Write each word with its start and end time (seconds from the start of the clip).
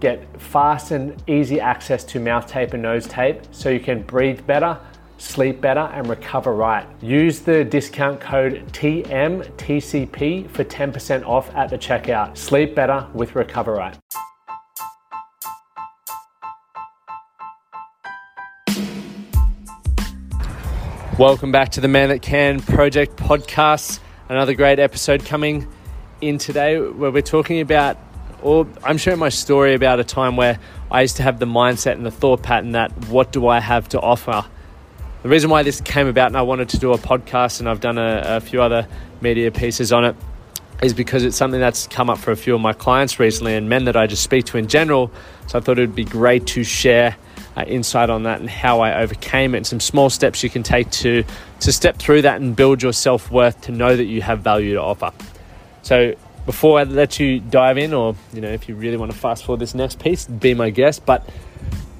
get 0.00 0.40
fast 0.40 0.92
and 0.92 1.20
easy 1.28 1.60
access 1.60 2.04
to 2.04 2.20
mouth 2.20 2.46
tape 2.46 2.72
and 2.72 2.82
nose 2.82 3.06
tape 3.06 3.42
so 3.50 3.68
you 3.68 3.80
can 3.80 4.02
breathe 4.02 4.46
better, 4.46 4.78
sleep 5.18 5.60
better, 5.60 5.90
and 5.92 6.08
recover 6.08 6.54
right. 6.54 6.86
Use 7.02 7.40
the 7.40 7.64
discount 7.64 8.20
code 8.20 8.64
TMTCP 8.72 10.48
for 10.50 10.64
10% 10.64 11.26
off 11.26 11.54
at 11.56 11.70
the 11.70 11.78
checkout. 11.78 12.36
Sleep 12.36 12.74
better 12.74 13.08
with 13.12 13.34
Recover 13.34 13.74
Right. 13.74 13.98
Welcome 21.18 21.50
back 21.50 21.70
to 21.70 21.80
the 21.80 21.88
Man 21.88 22.10
That 22.10 22.22
Can 22.22 22.60
Project 22.60 23.16
podcast. 23.16 23.98
Another 24.28 24.54
great 24.54 24.78
episode 24.78 25.24
coming 25.24 25.66
in 26.20 26.38
today 26.38 26.78
where 26.78 27.10
we're 27.10 27.22
talking 27.22 27.60
about 27.60 27.96
or 28.42 28.66
I'm 28.82 28.98
sharing 28.98 29.18
my 29.18 29.28
story 29.28 29.74
about 29.74 30.00
a 30.00 30.04
time 30.04 30.36
where 30.36 30.58
I 30.90 31.02
used 31.02 31.16
to 31.16 31.22
have 31.22 31.38
the 31.38 31.46
mindset 31.46 31.92
and 31.92 32.06
the 32.06 32.10
thought 32.10 32.42
pattern 32.42 32.72
that 32.72 32.92
what 33.08 33.32
do 33.32 33.46
I 33.48 33.60
have 33.60 33.88
to 33.90 34.00
offer? 34.00 34.44
The 35.22 35.28
reason 35.28 35.50
why 35.50 35.62
this 35.62 35.80
came 35.80 36.06
about 36.06 36.28
and 36.28 36.36
I 36.36 36.42
wanted 36.42 36.68
to 36.70 36.78
do 36.78 36.92
a 36.92 36.98
podcast 36.98 37.60
and 37.60 37.68
I've 37.68 37.80
done 37.80 37.98
a, 37.98 38.22
a 38.24 38.40
few 38.40 38.62
other 38.62 38.86
media 39.20 39.50
pieces 39.50 39.92
on 39.92 40.04
it 40.04 40.16
is 40.82 40.94
because 40.94 41.24
it's 41.24 41.36
something 41.36 41.60
that's 41.60 41.88
come 41.88 42.08
up 42.08 42.18
for 42.18 42.30
a 42.30 42.36
few 42.36 42.54
of 42.54 42.60
my 42.60 42.72
clients 42.72 43.18
recently 43.18 43.54
and 43.54 43.68
men 43.68 43.84
that 43.86 43.96
I 43.96 44.06
just 44.06 44.22
speak 44.22 44.46
to 44.46 44.58
in 44.58 44.68
general. 44.68 45.10
So 45.48 45.58
I 45.58 45.60
thought 45.60 45.78
it 45.78 45.82
would 45.82 45.96
be 45.96 46.04
great 46.04 46.46
to 46.48 46.62
share 46.62 47.16
uh, 47.56 47.64
insight 47.66 48.10
on 48.10 48.22
that 48.22 48.38
and 48.40 48.48
how 48.48 48.80
I 48.80 49.00
overcame 49.00 49.54
it 49.54 49.58
and 49.58 49.66
some 49.66 49.80
small 49.80 50.10
steps 50.10 50.44
you 50.44 50.50
can 50.50 50.62
take 50.62 50.90
to 50.92 51.24
to 51.60 51.72
step 51.72 51.96
through 51.96 52.22
that 52.22 52.40
and 52.40 52.54
build 52.54 52.82
your 52.82 52.92
self 52.92 53.32
worth 53.32 53.60
to 53.62 53.72
know 53.72 53.96
that 53.96 54.04
you 54.04 54.22
have 54.22 54.40
value 54.40 54.74
to 54.74 54.80
offer. 54.80 55.10
So 55.82 56.14
before 56.48 56.78
I 56.78 56.84
let 56.84 57.20
you 57.20 57.40
dive 57.40 57.76
in, 57.76 57.92
or 57.92 58.16
you 58.32 58.40
know, 58.40 58.48
if 58.48 58.70
you 58.70 58.74
really 58.74 58.96
want 58.96 59.12
to 59.12 59.18
fast 59.18 59.44
forward 59.44 59.60
this 59.60 59.74
next 59.74 59.98
piece, 59.98 60.24
be 60.24 60.54
my 60.54 60.70
guest. 60.70 61.04
But 61.04 61.28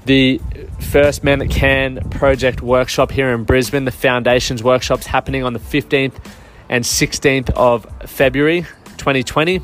the 0.05 0.41
first 0.79 1.23
Man 1.23 1.37
That 1.37 1.51
Can 1.51 2.09
project 2.09 2.63
workshop 2.63 3.11
here 3.11 3.29
in 3.29 3.43
Brisbane, 3.43 3.85
the 3.85 3.91
Foundations 3.91 4.63
workshop's 4.63 5.05
happening 5.05 5.43
on 5.43 5.53
the 5.53 5.59
15th 5.59 6.15
and 6.67 6.83
16th 6.83 7.51
of 7.51 7.85
February 8.07 8.61
2020. 8.97 9.61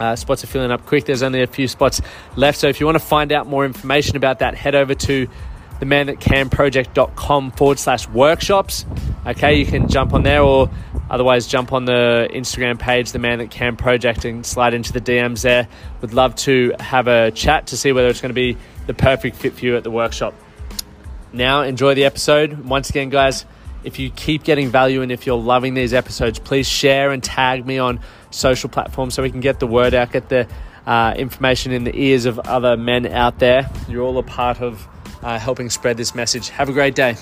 Uh, 0.00 0.16
spots 0.16 0.42
are 0.42 0.46
filling 0.46 0.70
up 0.70 0.86
quick. 0.86 1.04
There's 1.04 1.22
only 1.22 1.42
a 1.42 1.46
few 1.46 1.68
spots 1.68 2.00
left. 2.36 2.58
So 2.58 2.68
if 2.68 2.80
you 2.80 2.86
want 2.86 2.96
to 2.96 3.04
find 3.04 3.32
out 3.32 3.46
more 3.46 3.66
information 3.66 4.16
about 4.16 4.38
that, 4.38 4.54
head 4.54 4.74
over 4.74 4.94
to 4.94 5.28
the 5.78 5.84
man 5.84 6.06
that 6.06 6.20
can 6.20 6.48
project.com 6.48 7.50
forward 7.50 7.78
slash 7.78 8.08
workshops. 8.08 8.86
Okay, 9.26 9.58
you 9.58 9.66
can 9.66 9.88
jump 9.88 10.14
on 10.14 10.22
there 10.22 10.40
or 10.40 10.70
Otherwise, 11.08 11.46
jump 11.46 11.72
on 11.72 11.84
the 11.84 12.28
Instagram 12.32 12.78
page, 12.78 13.12
the 13.12 13.18
Man 13.18 13.38
That 13.38 13.50
Can 13.50 13.76
Project, 13.76 14.24
and 14.24 14.44
slide 14.44 14.74
into 14.74 14.92
the 14.92 15.00
DMs 15.00 15.42
there. 15.42 15.68
Would 16.00 16.14
love 16.14 16.34
to 16.36 16.74
have 16.80 17.06
a 17.06 17.30
chat 17.30 17.68
to 17.68 17.76
see 17.76 17.92
whether 17.92 18.08
it's 18.08 18.20
going 18.20 18.30
to 18.30 18.34
be 18.34 18.56
the 18.86 18.94
perfect 18.94 19.36
fit 19.36 19.54
for 19.54 19.64
you 19.64 19.76
at 19.76 19.84
the 19.84 19.90
workshop. 19.90 20.34
Now, 21.32 21.62
enjoy 21.62 21.94
the 21.94 22.04
episode. 22.04 22.64
Once 22.64 22.90
again, 22.90 23.10
guys, 23.10 23.44
if 23.84 23.98
you 23.98 24.10
keep 24.10 24.42
getting 24.42 24.68
value 24.68 25.02
and 25.02 25.12
if 25.12 25.26
you're 25.26 25.38
loving 25.38 25.74
these 25.74 25.94
episodes, 25.94 26.38
please 26.38 26.68
share 26.68 27.12
and 27.12 27.22
tag 27.22 27.64
me 27.64 27.78
on 27.78 28.00
social 28.30 28.68
platforms 28.68 29.14
so 29.14 29.22
we 29.22 29.30
can 29.30 29.40
get 29.40 29.60
the 29.60 29.66
word 29.66 29.94
out, 29.94 30.12
get 30.12 30.28
the 30.28 30.48
uh, 30.86 31.14
information 31.16 31.72
in 31.72 31.84
the 31.84 31.96
ears 31.96 32.26
of 32.26 32.38
other 32.40 32.76
men 32.76 33.06
out 33.06 33.38
there. 33.38 33.70
You're 33.88 34.02
all 34.02 34.18
a 34.18 34.22
part 34.22 34.60
of 34.60 34.86
uh, 35.22 35.38
helping 35.38 35.70
spread 35.70 35.96
this 35.96 36.14
message. 36.14 36.48
Have 36.48 36.68
a 36.68 36.72
great 36.72 36.94
day. 36.94 37.16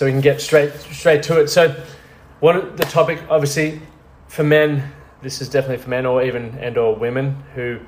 So 0.00 0.06
we 0.06 0.12
can 0.12 0.22
get 0.22 0.40
straight 0.40 0.72
straight 0.72 1.22
to 1.22 1.38
it. 1.42 1.48
So, 1.48 1.76
one 2.40 2.74
the 2.76 2.84
topic, 2.84 3.20
obviously, 3.28 3.82
for 4.28 4.42
men, 4.42 4.90
this 5.20 5.42
is 5.42 5.50
definitely 5.50 5.76
for 5.76 5.90
men 5.90 6.06
or 6.06 6.22
even 6.22 6.56
and 6.58 6.78
or 6.78 6.96
women 6.96 7.36
who 7.54 7.78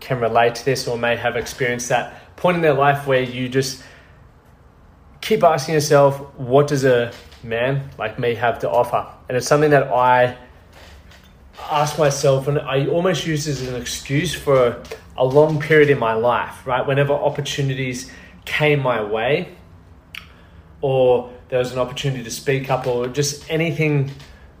can 0.00 0.18
relate 0.18 0.54
to 0.54 0.64
this 0.64 0.88
or 0.88 0.96
may 0.96 1.14
have 1.14 1.36
experienced 1.36 1.90
that 1.90 2.34
point 2.36 2.56
in 2.56 2.62
their 2.62 2.72
life 2.72 3.06
where 3.06 3.20
you 3.20 3.50
just 3.50 3.82
keep 5.20 5.42
asking 5.44 5.74
yourself, 5.74 6.16
what 6.38 6.68
does 6.68 6.86
a 6.86 7.12
man 7.42 7.90
like 7.98 8.18
me 8.18 8.34
have 8.34 8.58
to 8.60 8.70
offer? 8.70 9.06
And 9.28 9.36
it's 9.36 9.46
something 9.46 9.68
that 9.72 9.88
I 9.88 10.38
ask 11.70 11.98
myself, 11.98 12.48
and 12.48 12.58
I 12.58 12.86
almost 12.86 13.26
use 13.26 13.46
as 13.46 13.60
an 13.68 13.74
excuse 13.74 14.34
for 14.34 14.82
a 15.18 15.24
long 15.26 15.60
period 15.60 15.90
in 15.90 15.98
my 15.98 16.14
life, 16.14 16.66
right? 16.66 16.86
Whenever 16.86 17.12
opportunities 17.12 18.10
came 18.46 18.80
my 18.80 19.02
way, 19.04 19.54
or 20.80 21.34
there 21.48 21.58
was 21.58 21.72
an 21.72 21.78
opportunity 21.78 22.22
to 22.24 22.30
speak 22.30 22.70
up 22.70 22.86
or 22.86 23.08
just 23.08 23.50
anything 23.50 24.10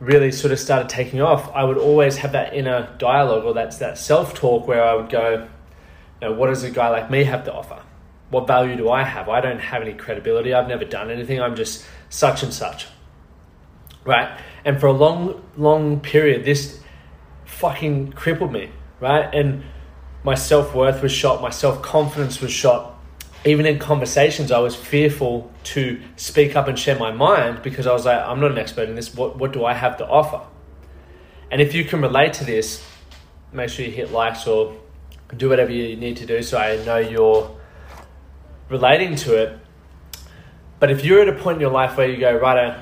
really 0.00 0.32
sort 0.32 0.52
of 0.52 0.58
started 0.58 0.88
taking 0.88 1.20
off, 1.20 1.50
I 1.54 1.64
would 1.64 1.78
always 1.78 2.16
have 2.18 2.32
that 2.32 2.54
inner 2.54 2.94
dialogue 2.98 3.44
or 3.44 3.54
that's 3.54 3.78
that 3.78 3.98
self 3.98 4.34
talk 4.34 4.66
where 4.66 4.82
I 4.82 4.94
would 4.94 5.10
go, 5.10 5.48
you 6.20 6.28
know, 6.28 6.32
what 6.32 6.48
does 6.48 6.62
a 6.62 6.70
guy 6.70 6.88
like 6.88 7.10
me 7.10 7.24
have 7.24 7.44
to 7.44 7.52
offer? 7.52 7.82
What 8.30 8.46
value 8.46 8.76
do 8.76 8.90
I 8.90 9.02
have? 9.02 9.28
I 9.28 9.40
don't 9.40 9.60
have 9.60 9.82
any 9.82 9.94
credibility. 9.94 10.52
I've 10.52 10.68
never 10.68 10.84
done 10.84 11.10
anything. 11.10 11.40
I'm 11.40 11.56
just 11.56 11.84
such 12.10 12.42
and 12.42 12.52
such. 12.52 12.86
Right? 14.04 14.38
And 14.64 14.78
for 14.78 14.86
a 14.86 14.92
long, 14.92 15.42
long 15.56 16.00
period, 16.00 16.44
this 16.44 16.80
fucking 17.44 18.12
crippled 18.12 18.52
me. 18.52 18.70
Right? 19.00 19.32
And 19.34 19.64
my 20.24 20.34
self 20.34 20.74
worth 20.74 21.02
was 21.02 21.12
shot, 21.12 21.40
my 21.40 21.50
self 21.50 21.82
confidence 21.82 22.40
was 22.40 22.50
shot 22.50 22.97
even 23.44 23.66
in 23.66 23.78
conversations, 23.78 24.50
I 24.50 24.58
was 24.58 24.74
fearful 24.74 25.50
to 25.64 26.00
speak 26.16 26.56
up 26.56 26.66
and 26.66 26.78
share 26.78 26.98
my 26.98 27.12
mind 27.12 27.62
because 27.62 27.86
I 27.86 27.92
was 27.92 28.04
like, 28.04 28.18
I'm 28.18 28.40
not 28.40 28.50
an 28.50 28.58
expert 28.58 28.88
in 28.88 28.96
this. 28.96 29.14
What, 29.14 29.38
what 29.38 29.52
do 29.52 29.64
I 29.64 29.74
have 29.74 29.96
to 29.98 30.08
offer? 30.08 30.40
And 31.50 31.60
if 31.60 31.72
you 31.72 31.84
can 31.84 32.02
relate 32.02 32.32
to 32.34 32.44
this, 32.44 32.84
make 33.52 33.70
sure 33.70 33.84
you 33.84 33.92
hit 33.92 34.10
likes 34.10 34.46
or 34.46 34.76
do 35.36 35.48
whatever 35.48 35.70
you 35.70 35.96
need 35.96 36.16
to 36.16 36.26
do 36.26 36.42
so 36.42 36.58
I 36.58 36.82
know 36.84 36.98
you're 36.98 37.56
relating 38.68 39.14
to 39.16 39.36
it. 39.36 39.58
But 40.80 40.90
if 40.90 41.04
you're 41.04 41.22
at 41.22 41.28
a 41.28 41.32
point 41.32 41.56
in 41.56 41.60
your 41.60 41.70
life 41.70 41.96
where 41.96 42.08
you 42.08 42.18
go, 42.18 42.36
right, 42.36 42.76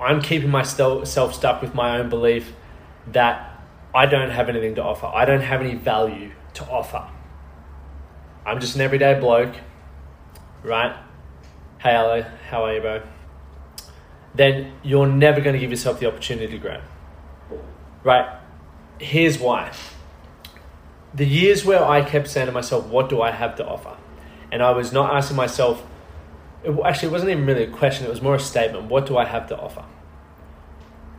I'm 0.00 0.20
keeping 0.20 0.50
myself 0.50 1.34
stuck 1.34 1.62
with 1.62 1.74
my 1.74 1.98
own 1.98 2.08
belief 2.08 2.52
that 3.08 3.60
I 3.94 4.06
don't 4.06 4.30
have 4.30 4.48
anything 4.48 4.74
to 4.74 4.82
offer, 4.82 5.06
I 5.06 5.24
don't 5.24 5.40
have 5.40 5.60
any 5.60 5.74
value 5.74 6.32
to 6.54 6.64
offer 6.64 7.08
I'm 8.46 8.60
just 8.60 8.76
an 8.76 8.80
everyday 8.80 9.18
bloke, 9.18 9.56
right? 10.62 10.94
Hey, 11.78 11.90
hello, 11.90 12.24
how 12.48 12.62
are 12.64 12.74
you, 12.74 12.80
bro? 12.80 13.02
Then 14.36 14.72
you're 14.84 15.08
never 15.08 15.40
going 15.40 15.54
to 15.54 15.58
give 15.58 15.70
yourself 15.70 15.98
the 15.98 16.06
opportunity 16.06 16.52
to 16.52 16.58
grow, 16.58 16.80
right? 18.04 18.38
Here's 19.00 19.40
why. 19.40 19.72
The 21.12 21.26
years 21.26 21.64
where 21.64 21.84
I 21.84 22.02
kept 22.02 22.28
saying 22.28 22.46
to 22.46 22.52
myself, 22.52 22.86
what 22.86 23.08
do 23.08 23.20
I 23.20 23.32
have 23.32 23.56
to 23.56 23.66
offer? 23.66 23.96
And 24.52 24.62
I 24.62 24.70
was 24.70 24.92
not 24.92 25.12
asking 25.12 25.36
myself, 25.36 25.84
it, 26.62 26.72
actually, 26.84 27.08
it 27.08 27.12
wasn't 27.12 27.32
even 27.32 27.46
really 27.46 27.64
a 27.64 27.70
question, 27.70 28.06
it 28.06 28.10
was 28.10 28.22
more 28.22 28.36
a 28.36 28.40
statement. 28.40 28.84
What 28.84 29.06
do 29.06 29.16
I 29.16 29.24
have 29.24 29.48
to 29.48 29.58
offer? 29.58 29.84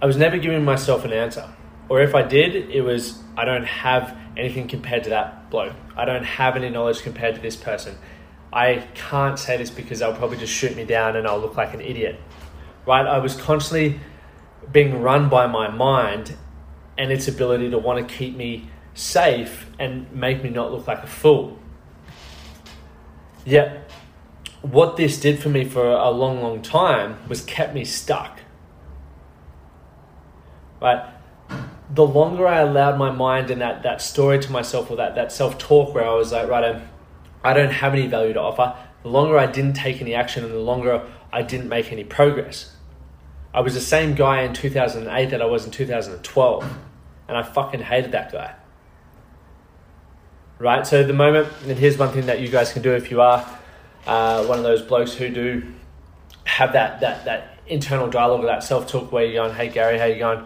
I 0.02 0.06
was 0.06 0.16
never 0.16 0.38
giving 0.38 0.63
myself 0.63 1.04
an 1.04 1.12
answer. 1.12 1.50
Or 1.89 2.01
if 2.01 2.13
I 2.16 2.22
did, 2.22 2.56
it 2.69 2.81
was, 2.81 3.19
I 3.38 3.45
don't 3.45 3.66
have 3.66 4.18
anything 4.36 4.68
compared 4.68 5.04
to 5.06 5.10
that 5.12 5.50
bloke. 5.50 5.74
I 5.95 6.06
don't 6.06 6.24
have 6.24 6.56
any 6.56 6.69
knowledge 6.69 7.01
compared 7.01 7.36
to 7.36 7.42
this 7.42 7.56
person. 7.56 7.98
I 8.51 8.88
can't 8.94 9.38
say 9.39 9.57
this 9.57 9.69
because 9.69 10.00
they'll 10.00 10.13
probably 10.13 10.38
just 10.38 10.54
shoot 10.54 10.75
me 10.75 10.86
down 10.86 11.16
and 11.16 11.28
I'll 11.28 11.39
look 11.39 11.56
like 11.56 11.74
an 11.74 11.81
idiot. 11.81 12.19
Right? 12.86 13.06
I 13.06 13.19
was 13.19 13.36
constantly 13.36 14.00
being 14.72 15.01
run 15.01 15.30
by 15.30 15.48
my 15.48 15.69
mind 15.69 16.36
and 16.98 17.12
its 17.12 17.28
ability 17.28 17.69
to 17.72 17.78
want 17.78 18.07
to 18.07 18.13
keep 18.13 18.36
me 18.36 18.69
safe 18.94 19.69
and 19.80 20.12
make 20.12 20.44
me 20.44 20.50
not 20.50 20.72
look 20.72 20.88
like 20.88 21.04
a 21.04 21.07
fool. 21.07 21.60
Yet, 23.45 23.90
what 24.62 24.98
this 24.98 25.19
did 25.19 25.40
for 25.40 25.50
me 25.50 25.63
for 25.63 25.88
a 25.88 26.10
long, 26.10 26.42
long 26.42 26.62
time 26.62 27.18
was 27.30 27.42
kept 27.42 27.74
me 27.74 27.86
stuck. 27.86 28.40
Right? 30.81 31.17
The 31.89 32.06
longer 32.06 32.48
I 32.48 32.60
allowed 32.60 32.98
my 32.98 33.12
mind 33.12 33.50
and 33.50 33.62
that, 33.62 33.84
that 33.84 34.01
story 34.01 34.39
to 34.39 34.51
myself 34.51 34.92
or 34.92 34.98
that, 34.98 35.16
that 35.16 35.31
self 35.31 35.57
talk 35.57 35.94
where 35.94 36.06
I 36.06 36.13
was 36.13 36.31
like, 36.31 36.48
right, 36.50 36.63
I'm, 36.63 36.89
I 37.44 37.54
don't 37.54 37.72
have 37.72 37.94
any 37.94 38.07
value 38.07 38.34
to 38.34 38.42
offer, 38.42 38.75
the 39.04 39.10
longer 39.10 39.38
I 39.38 39.45
didn't 39.45 39.74
take 39.74 40.01
any 40.01 40.13
action 40.13 40.44
and 40.44 40.54
the 40.54 40.60
longer 40.60 41.06
I 41.31 41.42
didn't 41.44 41.69
make 41.69 41.92
any 41.92 42.04
progress. 42.04 42.75
I 43.54 43.62
was 43.62 43.74
the 43.74 43.81
same 43.81 44.16
guy 44.16 44.42
in 44.42 44.54
2008 44.54 45.30
that 45.30 45.42
I 45.42 45.45
was 45.45 45.66
in 45.66 45.72
2012, 45.72 46.78
and 47.28 47.38
I 47.38 47.44
fucking 47.44 47.81
hated 47.81 48.12
that 48.12 48.31
guy. 48.31 48.54
Right? 50.60 50.86
So, 50.86 51.04
the 51.04 51.13
moment, 51.13 51.48
and 51.66 51.78
here's 51.78 51.98
one 51.98 52.10
thing 52.10 52.25
that 52.25 52.42
you 52.42 52.50
guys 52.50 52.74
can 52.74 52.81
do 52.81 52.94
if 52.94 53.10
you 53.12 53.22
are 53.22 53.48
uh, 54.06 54.44
one 54.45 54.57
of 54.57 54.63
those 54.63 54.81
blokes 54.81 55.13
who 55.13 55.30
do 55.30 55.74
have 56.44 56.74
that, 56.74 57.00
that, 57.01 57.25
that 57.25 57.60
internal 57.68 58.10
dialogue 58.10 58.42
or 58.42 58.48
that 58.48 58.63
self 58.63 58.88
talk 58.88 59.12
where 59.12 59.25
you're 59.25 59.45
going, 59.45 59.56
hey, 59.56 59.69
Gary, 59.69 59.98
how 59.98 60.06
you 60.06 60.19
going? 60.19 60.45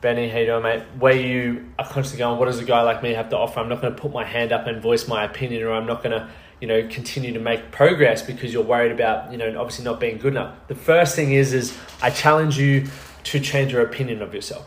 Benny, 0.00 0.30
how 0.30 0.38
you 0.38 0.46
doing, 0.46 0.62
mate? 0.62 0.82
Where 0.98 1.14
you 1.14 1.68
are 1.78 1.86
constantly 1.86 2.20
going, 2.20 2.38
what 2.38 2.46
does 2.46 2.58
a 2.58 2.64
guy 2.64 2.80
like 2.80 3.02
me 3.02 3.12
have 3.12 3.28
to 3.30 3.36
offer? 3.36 3.60
I'm 3.60 3.68
not 3.68 3.82
going 3.82 3.94
to 3.94 4.00
put 4.00 4.12
my 4.12 4.24
hand 4.24 4.50
up 4.50 4.66
and 4.66 4.80
voice 4.80 5.06
my 5.06 5.24
opinion, 5.24 5.62
or 5.62 5.72
I'm 5.72 5.84
not 5.84 6.02
going 6.02 6.18
to, 6.18 6.30
you 6.58 6.68
know, 6.68 6.88
continue 6.88 7.34
to 7.34 7.38
make 7.38 7.70
progress 7.70 8.22
because 8.22 8.50
you're 8.50 8.64
worried 8.64 8.92
about, 8.92 9.30
you 9.30 9.36
know, 9.36 9.48
obviously 9.60 9.84
not 9.84 10.00
being 10.00 10.16
good 10.16 10.32
enough. 10.32 10.56
The 10.68 10.74
first 10.74 11.14
thing 11.14 11.32
is, 11.32 11.52
is 11.52 11.76
I 12.00 12.08
challenge 12.08 12.58
you 12.58 12.86
to 13.24 13.40
change 13.40 13.72
your 13.72 13.82
opinion 13.82 14.22
of 14.22 14.32
yourself. 14.32 14.66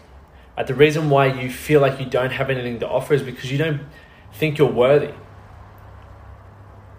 Right? 0.55 0.67
The 0.67 0.75
reason 0.75 1.09
why 1.09 1.33
you 1.33 1.49
feel 1.49 1.81
like 1.81 1.99
you 1.99 2.05
don't 2.05 2.31
have 2.31 2.51
anything 2.51 2.79
to 2.81 2.87
offer 2.87 3.15
is 3.15 3.23
because 3.23 3.51
you 3.51 3.57
don't 3.57 3.81
think 4.33 4.59
you're 4.59 4.71
worthy. 4.71 5.15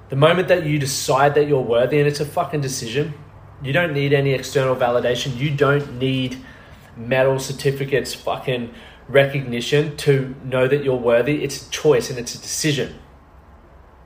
The 0.09 0.17
moment 0.17 0.49
that 0.49 0.67
you 0.67 0.81
decide 0.81 1.37
that 1.37 1.47
you're 1.47 1.63
worthy, 1.63 2.01
and 2.01 2.09
it's 2.09 2.19
a 2.19 2.27
fucking 2.27 2.63
decision, 2.63 3.15
you 3.63 3.73
don't 3.73 3.93
need 3.93 4.13
any 4.13 4.33
external 4.33 4.75
validation. 4.75 5.37
You 5.37 5.53
don't 5.53 5.99
need 6.01 6.45
medal 6.97 7.39
certificates, 7.39 8.15
fucking 8.15 8.75
recognition 9.09 9.97
to 9.99 10.35
know 10.45 10.67
that 10.67 10.85
you're 10.85 10.97
worthy. 10.97 11.45
It's 11.45 11.67
a 11.67 11.71
choice 11.71 12.11
and 12.11 12.19
it's 12.19 12.35
a 12.35 12.39
decision. 12.39 12.95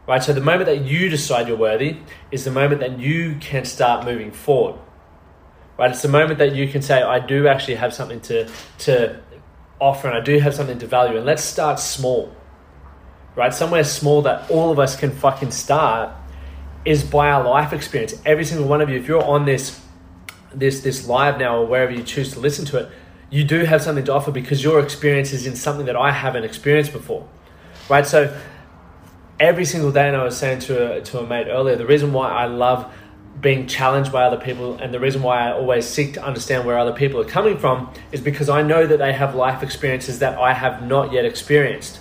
Right? 0.07 0.23
So 0.23 0.33
the 0.33 0.41
moment 0.41 0.67
that 0.67 0.83
you 0.83 1.09
decide 1.09 1.49
you're 1.49 1.57
worthy 1.57 1.99
is 2.31 2.45
the 2.45 2.51
moment 2.51 2.81
that 2.81 2.99
you 2.99 3.37
can 3.41 3.65
start 3.65 4.05
moving 4.05 4.31
forward. 4.31 4.81
Right? 5.79 5.91
It's 5.91 6.03
the 6.03 6.09
moment 6.09 6.39
that 6.39 6.55
you 6.55 6.69
can 6.69 6.83
say, 6.83 7.03
I 7.03 7.19
do 7.19 7.47
actually 7.47 7.77
have 7.77 7.93
something 7.93 8.21
to 8.23 8.49
to 8.79 9.21
offer 9.81 10.09
and 10.09 10.17
I 10.17 10.21
do 10.21 10.39
have 10.39 10.55
something 10.55 10.79
to 10.79 10.87
value. 10.87 11.17
And 11.17 11.27
let's 11.27 11.45
start 11.45 11.79
small. 11.79 12.35
Right? 13.37 13.55
Somewhere 13.55 13.85
small 13.85 14.23
that 14.23 14.51
all 14.51 14.73
of 14.73 14.79
us 14.79 14.97
can 14.97 15.11
fucking 15.11 15.53
start 15.53 16.11
is 16.85 17.05
by 17.05 17.29
our 17.29 17.45
life 17.45 17.73
experience. 17.73 18.21
Every 18.25 18.45
single 18.45 18.67
one 18.67 18.81
of 18.81 18.89
you, 18.89 18.97
if 18.97 19.07
you're 19.07 19.23
on 19.23 19.45
this 19.45 19.81
this 20.55 20.81
this 20.81 21.07
live 21.07 21.39
now 21.39 21.59
or 21.59 21.67
wherever 21.67 21.93
you 21.93 22.03
choose 22.03 22.33
to 22.33 22.41
listen 22.41 22.65
to 22.67 22.79
it, 22.79 22.91
you 23.31 23.45
do 23.45 23.65
have 23.65 23.83
something 23.83 24.05
to 24.05 24.13
offer 24.13 24.31
because 24.31 24.63
your 24.63 24.81
experience 24.81 25.33
is 25.33 25.47
in 25.47 25.57
something 25.57 25.87
that 25.87 25.97
I 25.97 26.13
haven't 26.13 26.45
experienced 26.45 26.93
before, 26.93 27.29
right? 27.89 28.07
So 28.07 28.35
every 29.39 29.65
single 29.65 29.93
day, 29.93 30.09
and 30.09 30.17
I 30.17 30.25
was 30.25 30.37
saying 30.37 30.61
to 30.61 30.97
a, 30.97 31.01
to 31.03 31.21
a 31.21 31.27
mate 31.27 31.49
earlier, 31.49 31.77
the 31.77 31.87
reason 31.87 32.13
why 32.13 32.31
I 32.31 32.47
love 32.47 32.93
being 33.41 33.67
challenged 33.67 34.11
by 34.11 34.25
other 34.25 34.37
people 34.37 34.77
and 34.79 34.93
the 34.93 34.99
reason 34.99 35.23
why 35.23 35.49
I 35.49 35.53
always 35.53 35.87
seek 35.87 36.15
to 36.15 36.25
understand 36.25 36.67
where 36.67 36.77
other 36.77 36.93
people 36.93 37.21
are 37.21 37.25
coming 37.25 37.57
from 37.57 37.93
is 38.11 38.21
because 38.21 38.49
I 38.49 38.63
know 38.63 38.87
that 38.87 38.99
they 38.99 39.13
have 39.13 39.35
life 39.35 39.63
experiences 39.63 40.19
that 40.19 40.37
I 40.39 40.55
have 40.55 40.83
not 40.83 41.13
yet 41.13 41.25
experienced. 41.25 42.01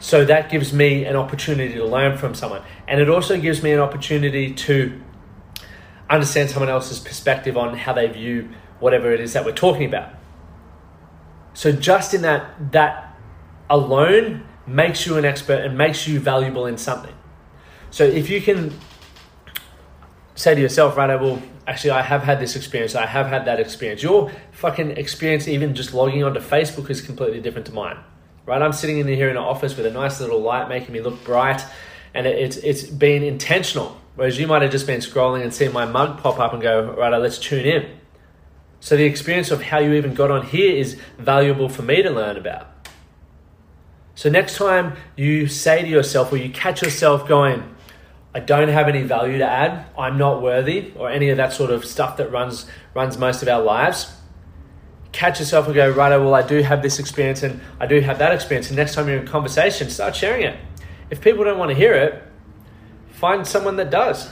So 0.00 0.24
that 0.24 0.50
gives 0.50 0.72
me 0.72 1.04
an 1.04 1.14
opportunity 1.14 1.74
to 1.74 1.84
learn 1.84 2.16
from 2.16 2.34
someone. 2.34 2.62
And 2.88 3.00
it 3.00 3.08
also 3.08 3.38
gives 3.38 3.62
me 3.62 3.72
an 3.72 3.80
opportunity 3.80 4.54
to 4.54 5.00
understand 6.12 6.50
someone 6.50 6.68
else's 6.68 7.00
perspective 7.00 7.56
on 7.56 7.76
how 7.76 7.92
they 7.92 8.06
view 8.06 8.50
whatever 8.80 9.12
it 9.12 9.20
is 9.20 9.32
that 9.32 9.44
we're 9.44 9.52
talking 9.52 9.86
about. 9.86 10.14
So 11.54 11.72
just 11.72 12.14
in 12.14 12.22
that 12.22 12.72
that 12.72 13.16
alone 13.70 14.46
makes 14.66 15.06
you 15.06 15.16
an 15.16 15.24
expert 15.24 15.64
and 15.64 15.76
makes 15.76 16.06
you 16.06 16.20
valuable 16.20 16.66
in 16.66 16.76
something. 16.76 17.14
So 17.90 18.04
if 18.04 18.30
you 18.30 18.40
can 18.40 18.72
say 20.34 20.54
to 20.54 20.60
yourself, 20.60 20.96
right, 20.96 21.20
well, 21.20 21.42
actually 21.66 21.90
I 21.90 22.02
have 22.02 22.22
had 22.22 22.40
this 22.40 22.56
experience, 22.56 22.94
I 22.94 23.06
have 23.06 23.26
had 23.26 23.44
that 23.46 23.60
experience. 23.60 24.02
Your 24.02 24.30
fucking 24.52 24.92
experience 24.92 25.48
even 25.48 25.74
just 25.74 25.94
logging 25.94 26.24
onto 26.24 26.40
Facebook 26.40 26.90
is 26.90 27.00
completely 27.00 27.40
different 27.40 27.66
to 27.68 27.74
mine. 27.74 27.98
Right? 28.44 28.60
I'm 28.60 28.72
sitting 28.72 28.98
in 28.98 29.06
here 29.06 29.30
in 29.30 29.36
an 29.36 29.42
office 29.42 29.76
with 29.76 29.86
a 29.86 29.90
nice 29.90 30.20
little 30.20 30.40
light 30.40 30.68
making 30.68 30.92
me 30.92 31.00
look 31.00 31.22
bright 31.22 31.64
and 32.14 32.26
it's 32.26 32.56
it's 32.58 32.82
been 32.82 33.22
intentional 33.22 34.01
Whereas 34.14 34.38
you 34.38 34.46
might 34.46 34.62
have 34.62 34.70
just 34.70 34.86
been 34.86 35.00
scrolling 35.00 35.42
and 35.42 35.54
seen 35.54 35.72
my 35.72 35.86
mug 35.86 36.18
pop 36.18 36.38
up 36.38 36.52
and 36.52 36.62
go, 36.62 36.92
right, 36.92 37.16
let's 37.16 37.38
tune 37.38 37.64
in. 37.64 37.98
So 38.80 38.96
the 38.96 39.04
experience 39.04 39.50
of 39.50 39.62
how 39.62 39.78
you 39.78 39.94
even 39.94 40.12
got 40.12 40.30
on 40.30 40.46
here 40.46 40.74
is 40.74 40.98
valuable 41.18 41.68
for 41.68 41.82
me 41.82 42.02
to 42.02 42.10
learn 42.10 42.36
about. 42.36 42.68
So 44.14 44.28
next 44.28 44.56
time 44.56 44.96
you 45.16 45.46
say 45.46 45.82
to 45.82 45.88
yourself 45.88 46.32
or 46.32 46.36
you 46.36 46.50
catch 46.50 46.82
yourself 46.82 47.26
going, 47.26 47.74
I 48.34 48.40
don't 48.40 48.68
have 48.68 48.88
any 48.88 49.02
value 49.02 49.38
to 49.38 49.44
add, 49.44 49.86
I'm 49.96 50.18
not 50.18 50.42
worthy, 50.42 50.92
or 50.96 51.10
any 51.10 51.28
of 51.28 51.36
that 51.36 51.52
sort 51.52 51.70
of 51.70 51.84
stuff 51.84 52.16
that 52.16 52.30
runs 52.30 52.66
runs 52.94 53.18
most 53.18 53.42
of 53.42 53.48
our 53.48 53.62
lives, 53.62 54.10
catch 55.12 55.38
yourself 55.38 55.66
and 55.66 55.74
go, 55.74 55.90
right, 55.90 56.16
well, 56.16 56.34
I 56.34 56.42
do 56.42 56.62
have 56.62 56.82
this 56.82 56.98
experience 56.98 57.42
and 57.42 57.60
I 57.78 57.86
do 57.86 58.00
have 58.00 58.18
that 58.18 58.32
experience. 58.32 58.68
And 58.68 58.76
next 58.76 58.94
time 58.94 59.08
you're 59.08 59.18
in 59.18 59.26
conversation, 59.26 59.90
start 59.90 60.16
sharing 60.16 60.42
it. 60.42 60.58
If 61.10 61.20
people 61.20 61.44
don't 61.44 61.58
want 61.58 61.70
to 61.70 61.74
hear 61.74 61.92
it, 61.92 62.22
find 63.22 63.46
someone 63.46 63.76
that 63.76 63.88
does. 63.88 64.28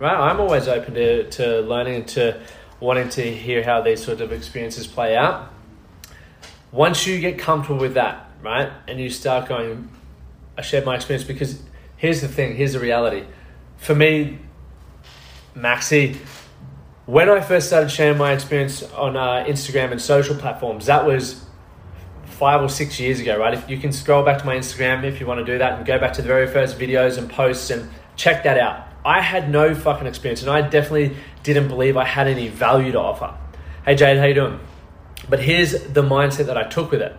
Right? 0.00 0.12
I'm 0.12 0.40
always 0.40 0.66
open 0.66 0.94
to, 0.94 1.30
to 1.30 1.60
learning 1.60 1.94
and 1.94 2.08
to 2.08 2.40
wanting 2.80 3.08
to 3.10 3.22
hear 3.22 3.62
how 3.62 3.82
these 3.82 4.04
sort 4.04 4.20
of 4.20 4.32
experiences 4.32 4.84
play 4.88 5.16
out. 5.16 5.52
Once 6.72 7.06
you 7.06 7.20
get 7.20 7.38
comfortable 7.38 7.80
with 7.80 7.94
that, 7.94 8.28
right, 8.42 8.68
and 8.88 8.98
you 8.98 9.10
start 9.10 9.48
going, 9.48 9.88
I 10.58 10.62
shared 10.62 10.84
my 10.84 10.96
experience 10.96 11.24
because 11.24 11.62
here's 11.96 12.20
the 12.20 12.26
thing, 12.26 12.56
here's 12.56 12.72
the 12.72 12.80
reality. 12.80 13.24
For 13.76 13.94
me, 13.94 14.40
Maxi, 15.54 16.16
when 17.06 17.28
I 17.30 17.40
first 17.40 17.68
started 17.68 17.92
sharing 17.92 18.18
my 18.18 18.32
experience 18.32 18.82
on 18.94 19.16
uh, 19.16 19.44
Instagram 19.46 19.92
and 19.92 20.02
social 20.02 20.34
platforms, 20.34 20.86
that 20.86 21.06
was 21.06 21.44
five 22.24 22.60
or 22.60 22.68
six 22.68 22.98
years 22.98 23.20
ago, 23.20 23.38
right? 23.38 23.54
If 23.54 23.70
you 23.70 23.78
can 23.78 23.92
scroll 23.92 24.24
back 24.24 24.38
to 24.40 24.44
my 24.44 24.56
Instagram 24.56 25.04
if 25.04 25.20
you 25.20 25.28
want 25.28 25.46
to 25.46 25.52
do 25.52 25.58
that 25.58 25.74
and 25.74 25.86
go 25.86 25.96
back 26.00 26.12
to 26.14 26.22
the 26.22 26.28
very 26.28 26.48
first 26.48 26.76
videos 26.76 27.18
and 27.18 27.30
posts 27.30 27.70
and 27.70 27.88
check 28.16 28.44
that 28.44 28.58
out. 28.58 28.88
I 29.04 29.20
had 29.20 29.50
no 29.50 29.74
fucking 29.74 30.06
experience 30.06 30.42
and 30.42 30.50
I 30.50 30.62
definitely 30.62 31.16
didn't 31.42 31.68
believe 31.68 31.96
I 31.96 32.04
had 32.04 32.26
any 32.26 32.48
value 32.48 32.92
to 32.92 32.98
offer. 32.98 33.36
Hey 33.84 33.94
Jade, 33.94 34.18
how 34.18 34.24
you 34.24 34.34
doing? 34.34 34.60
But 35.28 35.40
here's 35.40 35.72
the 35.72 36.02
mindset 36.02 36.46
that 36.46 36.58
I 36.58 36.64
took 36.64 36.90
with 36.90 37.02
it. 37.02 37.16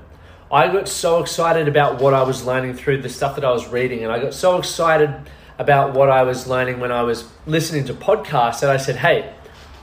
I 0.51 0.67
got 0.71 0.87
so 0.87 1.21
excited 1.21 1.67
about 1.67 2.01
what 2.01 2.13
I 2.13 2.23
was 2.23 2.45
learning 2.45 2.75
through 2.75 3.01
the 3.01 3.09
stuff 3.09 3.35
that 3.35 3.43
I 3.43 3.51
was 3.51 3.67
reading, 3.67 4.03
and 4.03 4.11
I 4.11 4.19
got 4.19 4.33
so 4.33 4.57
excited 4.57 5.13
about 5.59 5.93
what 5.93 6.09
I 6.09 6.23
was 6.23 6.47
learning 6.47 6.79
when 6.79 6.91
I 6.91 7.03
was 7.03 7.29
listening 7.45 7.85
to 7.85 7.93
podcasts 7.93 8.61
that 8.61 8.69
I 8.69 8.77
said, 8.77 8.95
hey, 8.95 9.33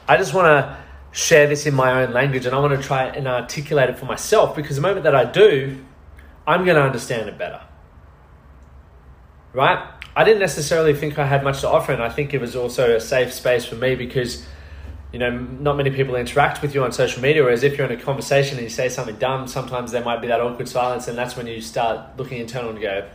I 0.08 0.16
just 0.16 0.32
want 0.32 0.46
to 0.46 0.76
share 1.12 1.46
this 1.46 1.66
in 1.66 1.74
my 1.74 2.02
own 2.02 2.12
language 2.12 2.46
and 2.46 2.54
I 2.54 2.58
want 2.58 2.80
to 2.80 2.86
try 2.86 3.04
and 3.04 3.28
articulate 3.28 3.90
it 3.90 3.98
for 3.98 4.06
myself 4.06 4.56
because 4.56 4.76
the 4.76 4.82
moment 4.82 5.04
that 5.04 5.14
I 5.14 5.24
do, 5.24 5.84
I'm 6.46 6.64
going 6.64 6.76
to 6.76 6.82
understand 6.82 7.28
it 7.28 7.36
better. 7.36 7.60
Right? 9.54 9.78
I 10.16 10.24
didn't 10.24 10.40
necessarily 10.40 10.94
think 10.94 11.18
I 11.18 11.26
had 11.26 11.42
much 11.42 11.60
to 11.60 11.68
offer, 11.68 11.92
and 11.92 12.02
I 12.02 12.08
think 12.08 12.34
it 12.34 12.40
was 12.40 12.54
also 12.54 12.96
a 12.96 13.00
safe 13.00 13.32
space 13.32 13.64
for 13.64 13.76
me 13.76 13.94
because, 13.94 14.44
you 15.12 15.18
know, 15.18 15.30
not 15.30 15.76
many 15.76 15.90
people 15.90 16.16
interact 16.16 16.60
with 16.60 16.74
you 16.74 16.84
on 16.84 16.92
social 16.92 17.22
media. 17.22 17.42
Whereas 17.42 17.62
if 17.62 17.78
you're 17.78 17.86
in 17.90 17.98
a 17.98 18.02
conversation 18.02 18.58
and 18.58 18.64
you 18.64 18.70
say 18.70 18.88
something 18.88 19.16
dumb, 19.16 19.46
sometimes 19.46 19.92
there 19.92 20.04
might 20.04 20.20
be 20.20 20.26
that 20.26 20.40
awkward 20.40 20.68
silence, 20.68 21.08
and 21.08 21.16
that's 21.16 21.36
when 21.36 21.46
you 21.46 21.60
start 21.60 22.16
looking 22.18 22.38
internal 22.38 22.70
and 22.70 22.80
go, 22.80 23.08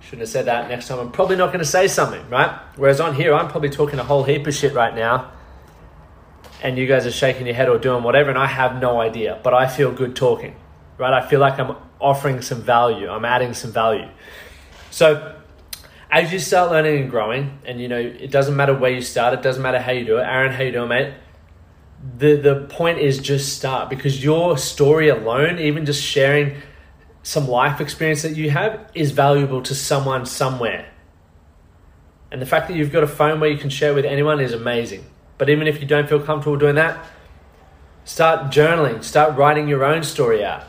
shouldn't 0.00 0.20
have 0.20 0.28
said 0.30 0.46
that. 0.46 0.68
Next 0.70 0.88
time, 0.88 0.98
I'm 0.98 1.12
probably 1.12 1.36
not 1.36 1.48
going 1.48 1.58
to 1.58 1.66
say 1.66 1.86
something, 1.86 2.26
right? 2.30 2.58
Whereas 2.76 2.98
on 2.98 3.14
here, 3.14 3.34
I'm 3.34 3.48
probably 3.48 3.70
talking 3.70 3.98
a 3.98 4.04
whole 4.04 4.24
heap 4.24 4.46
of 4.46 4.54
shit 4.54 4.72
right 4.72 4.94
now, 4.94 5.32
and 6.62 6.78
you 6.78 6.86
guys 6.86 7.06
are 7.06 7.10
shaking 7.10 7.46
your 7.46 7.54
head 7.54 7.68
or 7.68 7.78
doing 7.78 8.02
whatever, 8.02 8.30
and 8.30 8.38
I 8.38 8.46
have 8.46 8.80
no 8.80 9.00
idea, 9.00 9.38
but 9.42 9.52
I 9.52 9.66
feel 9.66 9.92
good 9.92 10.16
talking, 10.16 10.56
right? 10.96 11.12
I 11.12 11.26
feel 11.26 11.40
like 11.40 11.58
I'm 11.58 11.76
offering 12.00 12.40
some 12.42 12.62
value, 12.62 13.08
I'm 13.08 13.24
adding 13.24 13.52
some 13.54 13.72
value. 13.72 14.08
So 14.90 15.34
as 16.10 16.32
you 16.32 16.38
start 16.38 16.70
learning 16.70 17.02
and 17.02 17.10
growing, 17.10 17.58
and 17.64 17.80
you 17.80 17.88
know, 17.88 17.98
it 17.98 18.30
doesn't 18.30 18.56
matter 18.56 18.74
where 18.74 18.90
you 18.90 19.02
start, 19.02 19.34
it 19.34 19.42
doesn't 19.42 19.62
matter 19.62 19.78
how 19.78 19.92
you 19.92 20.04
do 20.04 20.18
it. 20.18 20.22
Aaron, 20.22 20.52
how 20.52 20.62
you 20.62 20.72
doing, 20.72 20.88
mate? 20.88 21.14
The 22.16 22.36
the 22.36 22.66
point 22.68 22.98
is 22.98 23.18
just 23.18 23.56
start 23.56 23.90
because 23.90 24.22
your 24.22 24.56
story 24.56 25.08
alone, 25.08 25.58
even 25.58 25.84
just 25.84 26.02
sharing 26.02 26.56
some 27.22 27.46
life 27.48 27.80
experience 27.80 28.22
that 28.22 28.36
you 28.36 28.50
have, 28.50 28.90
is 28.94 29.10
valuable 29.10 29.62
to 29.62 29.74
someone 29.74 30.24
somewhere. 30.24 30.88
And 32.30 32.40
the 32.40 32.46
fact 32.46 32.68
that 32.68 32.76
you've 32.76 32.92
got 32.92 33.02
a 33.02 33.08
phone 33.08 33.40
where 33.40 33.50
you 33.50 33.58
can 33.58 33.70
share 33.70 33.94
with 33.94 34.04
anyone 34.04 34.40
is 34.40 34.52
amazing. 34.52 35.04
But 35.38 35.50
even 35.50 35.66
if 35.66 35.80
you 35.80 35.86
don't 35.86 36.08
feel 36.08 36.20
comfortable 36.20 36.56
doing 36.56 36.74
that, 36.76 37.04
start 38.04 38.52
journaling, 38.52 39.02
start 39.02 39.36
writing 39.36 39.68
your 39.68 39.84
own 39.84 40.02
story 40.02 40.44
out. 40.44 40.64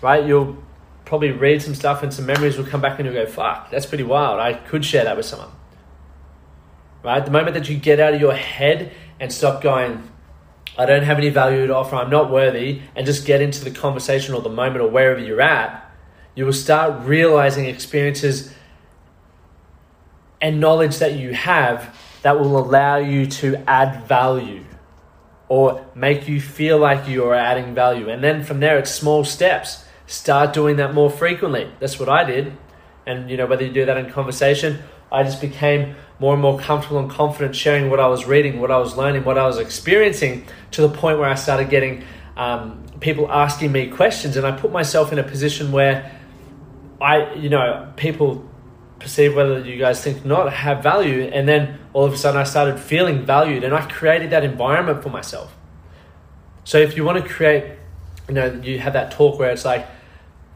Right? 0.00 0.24
You'll 0.24 0.62
probably 1.04 1.30
read 1.30 1.62
some 1.62 1.74
stuff 1.74 2.02
and 2.02 2.12
some 2.12 2.26
memories 2.26 2.56
will 2.56 2.64
come 2.64 2.80
back 2.80 2.98
and 2.98 3.06
you'll 3.06 3.14
go, 3.14 3.30
fuck, 3.30 3.70
that's 3.70 3.86
pretty 3.86 4.04
wild. 4.04 4.40
I 4.40 4.54
could 4.54 4.84
share 4.84 5.04
that 5.04 5.16
with 5.16 5.26
someone. 5.26 5.50
Right? 7.02 7.24
The 7.24 7.30
moment 7.30 7.54
that 7.54 7.68
you 7.68 7.76
get 7.76 8.00
out 8.00 8.14
of 8.14 8.20
your 8.20 8.34
head 8.34 8.92
and 9.18 9.32
stop 9.32 9.62
going, 9.62 10.08
I 10.78 10.86
don't 10.86 11.02
have 11.02 11.18
any 11.18 11.28
value 11.28 11.66
to 11.66 11.74
offer, 11.74 11.96
I'm 11.96 12.10
not 12.10 12.30
worthy, 12.30 12.82
and 12.96 13.04
just 13.04 13.26
get 13.26 13.42
into 13.42 13.64
the 13.64 13.70
conversation 13.70 14.34
or 14.34 14.40
the 14.40 14.48
moment 14.48 14.80
or 14.80 14.88
wherever 14.88 15.20
you're 15.20 15.40
at, 15.40 15.90
you 16.34 16.46
will 16.46 16.52
start 16.52 17.04
realizing 17.04 17.66
experiences 17.66 18.54
and 20.40 20.60
knowledge 20.60 20.98
that 20.98 21.18
you 21.18 21.34
have 21.34 21.94
that 22.22 22.38
will 22.38 22.58
allow 22.58 22.96
you 22.96 23.26
to 23.26 23.56
add 23.68 24.04
value 24.04 24.64
or 25.48 25.84
make 25.94 26.26
you 26.28 26.40
feel 26.40 26.78
like 26.78 27.06
you 27.06 27.24
are 27.24 27.34
adding 27.34 27.74
value. 27.74 28.08
And 28.08 28.24
then 28.24 28.42
from 28.42 28.60
there, 28.60 28.78
it's 28.78 28.90
small 28.90 29.24
steps. 29.24 29.81
Start 30.06 30.52
doing 30.52 30.76
that 30.76 30.94
more 30.94 31.10
frequently. 31.10 31.70
That's 31.80 31.98
what 31.98 32.08
I 32.08 32.24
did. 32.24 32.56
And 33.06 33.30
you 33.30 33.36
know, 33.36 33.46
whether 33.46 33.64
you 33.64 33.72
do 33.72 33.84
that 33.86 33.96
in 33.96 34.10
conversation, 34.10 34.80
I 35.10 35.22
just 35.22 35.40
became 35.40 35.96
more 36.18 36.34
and 36.34 36.42
more 36.42 36.58
comfortable 36.58 36.98
and 36.98 37.10
confident 37.10 37.56
sharing 37.56 37.90
what 37.90 38.00
I 38.00 38.06
was 38.06 38.24
reading, 38.26 38.60
what 38.60 38.70
I 38.70 38.78
was 38.78 38.96
learning, 38.96 39.24
what 39.24 39.38
I 39.38 39.46
was 39.46 39.58
experiencing 39.58 40.46
to 40.72 40.82
the 40.82 40.88
point 40.88 41.18
where 41.18 41.28
I 41.28 41.34
started 41.34 41.68
getting 41.68 42.04
um, 42.36 42.84
people 43.00 43.30
asking 43.30 43.72
me 43.72 43.88
questions. 43.88 44.36
And 44.36 44.46
I 44.46 44.52
put 44.52 44.72
myself 44.72 45.12
in 45.12 45.18
a 45.18 45.22
position 45.22 45.72
where 45.72 46.18
I, 47.00 47.34
you 47.34 47.48
know, 47.48 47.92
people 47.96 48.48
perceive 49.02 49.34
whether 49.34 49.58
you 49.60 49.76
guys 49.78 50.02
think 50.02 50.24
not 50.24 50.52
have 50.52 50.82
value 50.82 51.24
and 51.24 51.48
then 51.48 51.78
all 51.92 52.04
of 52.04 52.12
a 52.12 52.16
sudden 52.16 52.40
i 52.40 52.44
started 52.44 52.78
feeling 52.78 53.26
valued 53.26 53.64
and 53.64 53.74
i 53.74 53.84
created 53.86 54.30
that 54.30 54.44
environment 54.44 55.02
for 55.02 55.08
myself 55.08 55.56
so 56.62 56.78
if 56.78 56.96
you 56.96 57.04
want 57.04 57.20
to 57.20 57.28
create 57.28 57.64
you 58.28 58.34
know 58.34 58.60
you 58.62 58.78
have 58.78 58.92
that 58.92 59.10
talk 59.10 59.38
where 59.38 59.50
it's 59.50 59.64
like 59.64 59.86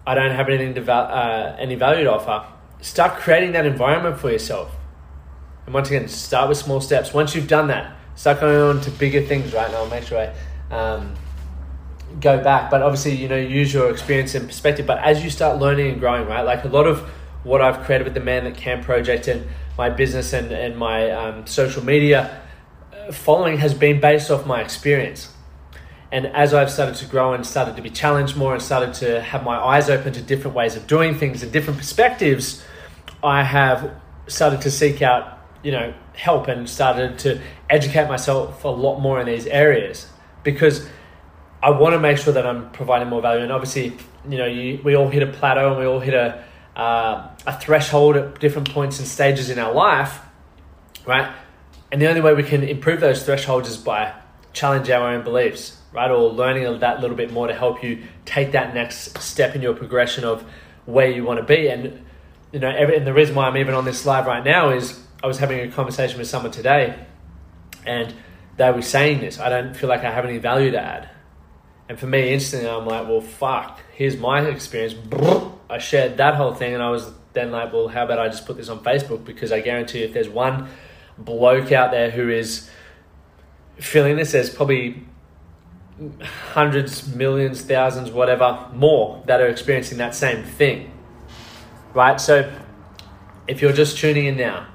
i 0.07 0.15
don't 0.15 0.31
have 0.31 0.49
anything 0.49 0.75
to 0.75 0.81
val- 0.81 1.11
uh, 1.11 1.57
any 1.59 1.75
value 1.75 2.05
to 2.05 2.13
offer. 2.13 2.47
Start 2.81 3.19
creating 3.19 3.53
that 3.53 3.67
environment 3.67 4.19
for 4.21 4.31
yourself. 4.31 4.71
And 5.65 5.75
once 5.75 5.89
again 5.89 6.09
start 6.09 6.49
with 6.49 6.59
small 6.59 6.81
steps. 6.81 7.13
Once 7.13 7.35
you've 7.35 7.49
done 7.49 7.69
that 7.69 7.97
start 8.15 8.41
going 8.41 8.61
on 8.61 8.81
to 8.81 8.91
bigger 8.93 9.21
things 9.21 9.53
right? 9.53 9.71
Now 9.71 9.85
make 9.87 10.05
sure 10.05 10.19
i 10.19 10.75
um, 10.75 11.15
go 12.21 12.43
back. 12.43 12.71
But 12.71 12.83
obviously 12.83 13.15
you 13.17 13.29
know 13.29 13.37
use 13.37 13.73
your 13.73 13.91
experience 13.91 14.35
and 14.35 14.47
perspective. 14.47 14.87
But 14.87 14.99
as 14.99 15.25
you 15.25 15.31
start 15.31 15.59
learning 15.59 15.91
and 15.91 16.01
growing 16.01 16.27
right 16.27 16.43
like 16.43 16.65
a 16.65 16.69
lot 16.69 16.87
of 16.87 17.01
what 17.43 17.63
I've 17.63 17.85
created 17.85 18.05
with 18.05 18.15
the 18.15 18.21
Man 18.21 18.45
That 18.45 18.57
Can 18.57 18.83
project 18.83 19.29
and 19.29 19.47
my 19.79 19.89
business 19.89 20.33
and, 20.33 20.51
and 20.51 20.77
my 20.77 21.11
um, 21.11 21.47
social 21.47 21.85
media 21.85 22.41
uh, 22.93 23.13
following 23.13 23.59
has 23.59 23.73
been 23.73 24.01
based 24.01 24.31
off 24.31 24.47
my 24.47 24.61
experience. 24.61 25.29
And 26.13 26.27
as 26.27 26.55
I've 26.55 26.71
started 26.71 26.95
to 26.97 27.07
grow 27.07 27.33
and 27.33 27.45
started 27.45 27.77
to 27.77 27.83
be 27.83 27.91
challenged 27.91 28.37
more 28.37 28.55
and 28.55 28.63
started 28.63 28.95
to 28.95 29.21
have 29.21 29.45
my 29.45 29.57
eyes 29.57 29.91
open 29.91 30.13
to 30.13 30.23
different 30.23 30.57
ways 30.57 30.77
of 30.77 30.87
doing 30.87 31.15
things 31.15 31.43
and 31.43 31.53
different 31.53 31.79
perspectives, 31.79 32.65
I 33.23 33.43
have 33.43 33.93
started 34.29 34.61
to 34.63 34.71
seek 34.71 35.03
out, 35.03 35.39
you 35.63 35.73
know, 35.73 35.95
help 36.15 36.49
and 36.49 36.69
started 36.69 37.19
to 37.21 37.41
educate 37.69 38.09
myself 38.09 38.65
a 38.65 38.69
lot 38.69 39.01
more 39.01 39.21
in 39.21 39.27
these 39.27 39.47
areas 39.47 40.09
because 40.43 40.87
I 41.63 41.71
want 41.71 41.95
to 41.95 41.99
make 41.99 42.19
sure 42.19 42.33
that 42.33 42.47
I'm 42.47 42.71
providing 42.71 43.09
more 43.09 43.21
value. 43.21 43.43
And 43.43 43.51
obviously, 43.51 43.97
you 44.29 44.39
know, 44.39 44.47
you, 44.47 44.81
we 44.85 44.95
all 44.95 45.09
hit 45.09 45.23
a 45.23 45.27
plateau 45.27 45.71
and 45.71 45.81
we 45.81 45.87
all 45.87 46.01
hit 46.01 46.15
a, 46.15 46.45
uh, 46.77 47.29
a 47.47 47.59
threshold 47.59 48.17
at 48.17 48.39
different 48.39 48.71
points 48.71 49.01
and 49.01 49.09
stages 49.09 49.51
in 49.51 49.59
our 49.59 49.73
life, 49.73 50.21
right? 51.05 51.35
And 51.91 52.01
the 52.01 52.09
only 52.09 52.21
way 52.21 52.35
we 52.35 52.45
can 52.45 52.63
improve 52.63 53.01
those 53.01 53.25
thresholds 53.25 53.69
is 53.69 53.77
by 53.77 54.15
challenge 54.57 54.89
our 54.89 55.13
own 55.13 55.23
beliefs, 55.23 55.77
right? 55.93 56.11
Or 56.11 56.31
learning 56.31 56.81
that 56.81 57.01
little 57.01 57.17
bit 57.17 57.31
more 57.31 57.47
to 57.47 57.55
help 57.55 57.85
you 57.85 58.03
take 58.25 58.53
that 58.53 58.75
next 58.75 59.19
step 59.19 59.55
in 59.55 59.61
your 59.63 59.75
progression 59.75 60.25
of 60.25 60.45
where 60.87 61.11
you 61.11 61.25
want 61.25 61.39
to 61.39 61.45
be. 61.45 61.69
And 61.69 62.05
you 62.53 62.59
know, 62.59 62.71
every, 62.71 62.97
and 62.97 63.07
the 63.07 63.13
reason 63.13 63.35
why 63.35 63.47
I'm 63.47 63.57
even 63.59 63.75
on 63.75 63.85
this 63.85 64.07
live 64.07 64.27
right 64.27 64.43
now 64.43 64.71
is 64.71 64.99
I 65.23 65.27
was 65.27 65.39
having 65.39 65.61
a 65.61 65.71
conversation 65.71 66.19
with 66.19 66.27
someone 66.27 66.53
today, 66.53 66.99
and 67.85 68.15
they 68.57 68.71
were 68.71 68.83
saying 68.83 69.21
this. 69.21 69.39
I 69.39 69.51
don't 69.51 69.77
feel 69.77 69.91
like 69.91 70.05
I 70.05 70.11
have 70.11 70.25
any 70.25 70.39
value 70.39 70.71
to 70.71 70.81
add. 70.81 71.11
And 71.89 72.01
for 72.01 72.07
me, 72.07 72.33
instantly, 72.33 72.69
I'm 72.69 72.87
like, 72.87 73.07
well, 73.07 73.21
fuck. 73.21 73.81
Here's 73.93 74.17
my 74.17 74.41
experience. 74.41 74.95
I 75.69 75.79
shared 75.79 76.17
that 76.17 76.35
whole 76.35 76.55
thing, 76.55 76.73
and 76.73 76.83
I 76.83 76.91
was 76.91 77.13
then 77.35 77.51
like, 77.51 77.75
well, 77.75 77.89
how 77.89 78.05
about 78.05 78.19
I 78.19 78.29
just 78.29 78.47
put 78.47 78.57
this 78.57 78.71
on 78.71 78.81
Facebook? 78.83 79.25
Because 79.25 79.53
I 79.53 79.61
guarantee 79.61 80.03
if 80.03 80.15
there's 80.15 80.29
one 80.29 80.69
bloke 81.19 81.73
out 81.73 81.91
there 81.91 82.11
who 82.11 82.31
is 82.31 82.71
feeling 83.79 84.17
this, 84.17 84.33
there's 84.33 84.51
probably 84.51 85.03
hundreds, 86.53 87.15
millions, 87.15 87.63
thousands, 87.63 88.11
whatever 88.11 88.69
more 88.75 89.23
that 89.27 89.41
are 89.41 89.49
experiencing 89.49 89.99
that 89.99 90.15
same 90.15 90.45
thing. 90.45 90.93
Right? 91.95 92.21
So 92.21 92.53
if 93.49 93.63
you're 93.63 93.73
just 93.73 93.99
tuning 93.99 94.27
in 94.27 94.37
now, 94.37 94.67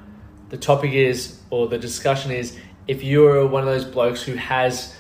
the 0.50 0.58
topic 0.58 0.93
is, 0.93 1.39
or 1.50 1.67
the 1.67 1.77
discussion 1.77 2.31
is, 2.31 2.58
if 2.88 3.03
you're 3.03 3.46
one 3.48 3.63
of 3.63 3.70
those 3.70 3.86
blokes 3.86 4.24
who 4.24 4.34
has 4.36 4.96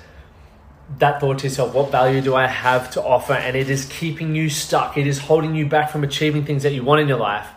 that 0.99 1.19
thought 1.19 1.39
to 1.39 1.47
yourself, 1.47 1.73
what 1.73 1.91
value 1.91 2.21
do 2.21 2.35
I 2.35 2.47
have 2.47 2.91
to 2.91 3.03
offer? 3.03 3.33
And 3.33 3.55
it 3.55 3.69
is 3.69 3.85
keeping 3.85 4.35
you 4.35 4.49
stuck. 4.49 4.97
It 4.97 5.07
is 5.07 5.19
holding 5.19 5.55
you 5.55 5.65
back 5.65 5.89
from 5.89 6.03
achieving 6.03 6.45
things 6.45 6.63
that 6.63 6.73
you 6.73 6.83
want 6.83 7.01
in 7.01 7.07
your 7.07 7.17
life. 7.17 7.47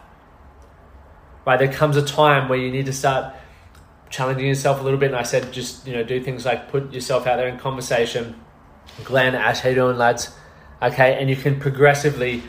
Right? 1.47 1.59
There 1.59 1.73
comes 1.73 1.97
a 1.97 2.05
time 2.05 2.49
where 2.49 2.59
you 2.59 2.71
need 2.71 2.87
to 2.87 2.93
start 2.93 3.35
challenging 4.15 4.47
yourself 4.47 4.81
a 4.81 4.83
little 4.85 4.99
bit. 4.99 5.07
And 5.07 5.17
I 5.17 5.25
said, 5.25 5.53
just, 5.53 5.87
you 5.87 5.93
know, 5.93 6.05
do 6.05 6.21
things 6.23 6.45
like 6.47 6.71
put 6.71 6.93
yourself 6.93 7.27
out 7.27 7.37
there 7.37 7.49
in 7.49 7.59
conversation. 7.59 8.41
Glenn, 9.03 9.35
Ash, 9.35 9.61
how 9.61 9.71
you 9.71 9.75
doing, 9.75 9.99
lads? 9.99 10.31
Okay. 10.81 11.19
And 11.21 11.29
you 11.29 11.35
can 11.35 11.59
progressively 11.59 12.43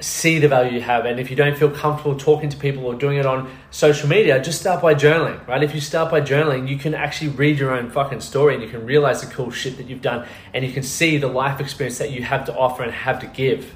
see 0.00 0.38
the 0.38 0.48
value 0.48 0.72
you 0.72 0.82
have. 0.82 1.06
And 1.06 1.18
if 1.18 1.30
you 1.30 1.36
don't 1.36 1.56
feel 1.56 1.70
comfortable 1.70 2.18
talking 2.18 2.50
to 2.50 2.56
people 2.58 2.84
or 2.84 2.94
doing 2.94 3.16
it 3.16 3.24
on 3.24 3.50
social 3.70 4.08
media, 4.08 4.42
just 4.42 4.60
start 4.60 4.82
by 4.82 4.94
journaling, 4.94 5.46
right? 5.46 5.62
If 5.62 5.74
you 5.74 5.80
start 5.80 6.10
by 6.10 6.20
journaling, 6.20 6.68
you 6.68 6.76
can 6.76 6.94
actually 6.94 7.30
read 7.30 7.58
your 7.58 7.72
own 7.72 7.88
fucking 7.88 8.20
story 8.20 8.54
and 8.54 8.62
you 8.62 8.68
can 8.68 8.84
realize 8.84 9.22
the 9.22 9.32
cool 9.32 9.50
shit 9.50 9.78
that 9.78 9.88
you've 9.88 10.02
done 10.02 10.26
and 10.52 10.66
you 10.66 10.72
can 10.72 10.82
see 10.82 11.16
the 11.16 11.28
life 11.28 11.60
experience 11.60 11.96
that 11.98 12.10
you 12.10 12.22
have 12.24 12.44
to 12.46 12.54
offer 12.54 12.82
and 12.82 12.92
have 12.92 13.20
to 13.20 13.26
give. 13.26 13.74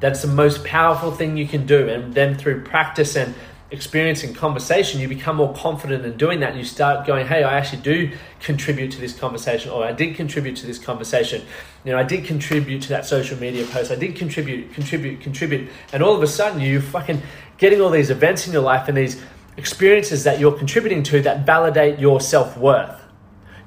That's 0.00 0.22
the 0.22 0.28
most 0.28 0.64
powerful 0.64 1.10
thing 1.10 1.36
you 1.36 1.48
can 1.48 1.66
do. 1.66 1.88
And 1.88 2.14
then 2.14 2.38
through 2.38 2.62
practice 2.62 3.16
and 3.16 3.34
experience 3.70 4.22
and 4.22 4.34
conversation, 4.34 5.00
you 5.00 5.08
become 5.08 5.36
more 5.36 5.52
confident 5.54 6.04
in 6.04 6.16
doing 6.16 6.40
that. 6.40 6.50
And 6.50 6.58
you 6.58 6.64
start 6.64 7.06
going, 7.06 7.26
hey, 7.26 7.42
I 7.42 7.58
actually 7.58 7.82
do 7.82 8.12
contribute 8.40 8.92
to 8.92 9.00
this 9.00 9.18
conversation, 9.18 9.70
or 9.70 9.84
I 9.84 9.92
did 9.92 10.14
contribute 10.14 10.56
to 10.58 10.66
this 10.66 10.78
conversation. 10.78 11.42
You 11.84 11.92
know, 11.92 11.98
I 11.98 12.04
did 12.04 12.24
contribute 12.24 12.82
to 12.82 12.88
that 12.90 13.06
social 13.06 13.38
media 13.38 13.66
post. 13.66 13.90
I 13.90 13.96
did 13.96 14.16
contribute, 14.16 14.72
contribute, 14.72 15.20
contribute. 15.20 15.68
And 15.92 16.02
all 16.02 16.14
of 16.14 16.22
a 16.22 16.26
sudden, 16.26 16.60
you 16.60 16.80
fucking 16.80 17.22
getting 17.58 17.80
all 17.80 17.90
these 17.90 18.10
events 18.10 18.46
in 18.46 18.52
your 18.52 18.62
life 18.62 18.88
and 18.88 18.96
these 18.96 19.20
experiences 19.56 20.24
that 20.24 20.38
you're 20.38 20.56
contributing 20.56 21.02
to 21.02 21.22
that 21.22 21.44
validate 21.46 21.98
your 21.98 22.20
self 22.20 22.56
worth. 22.56 23.02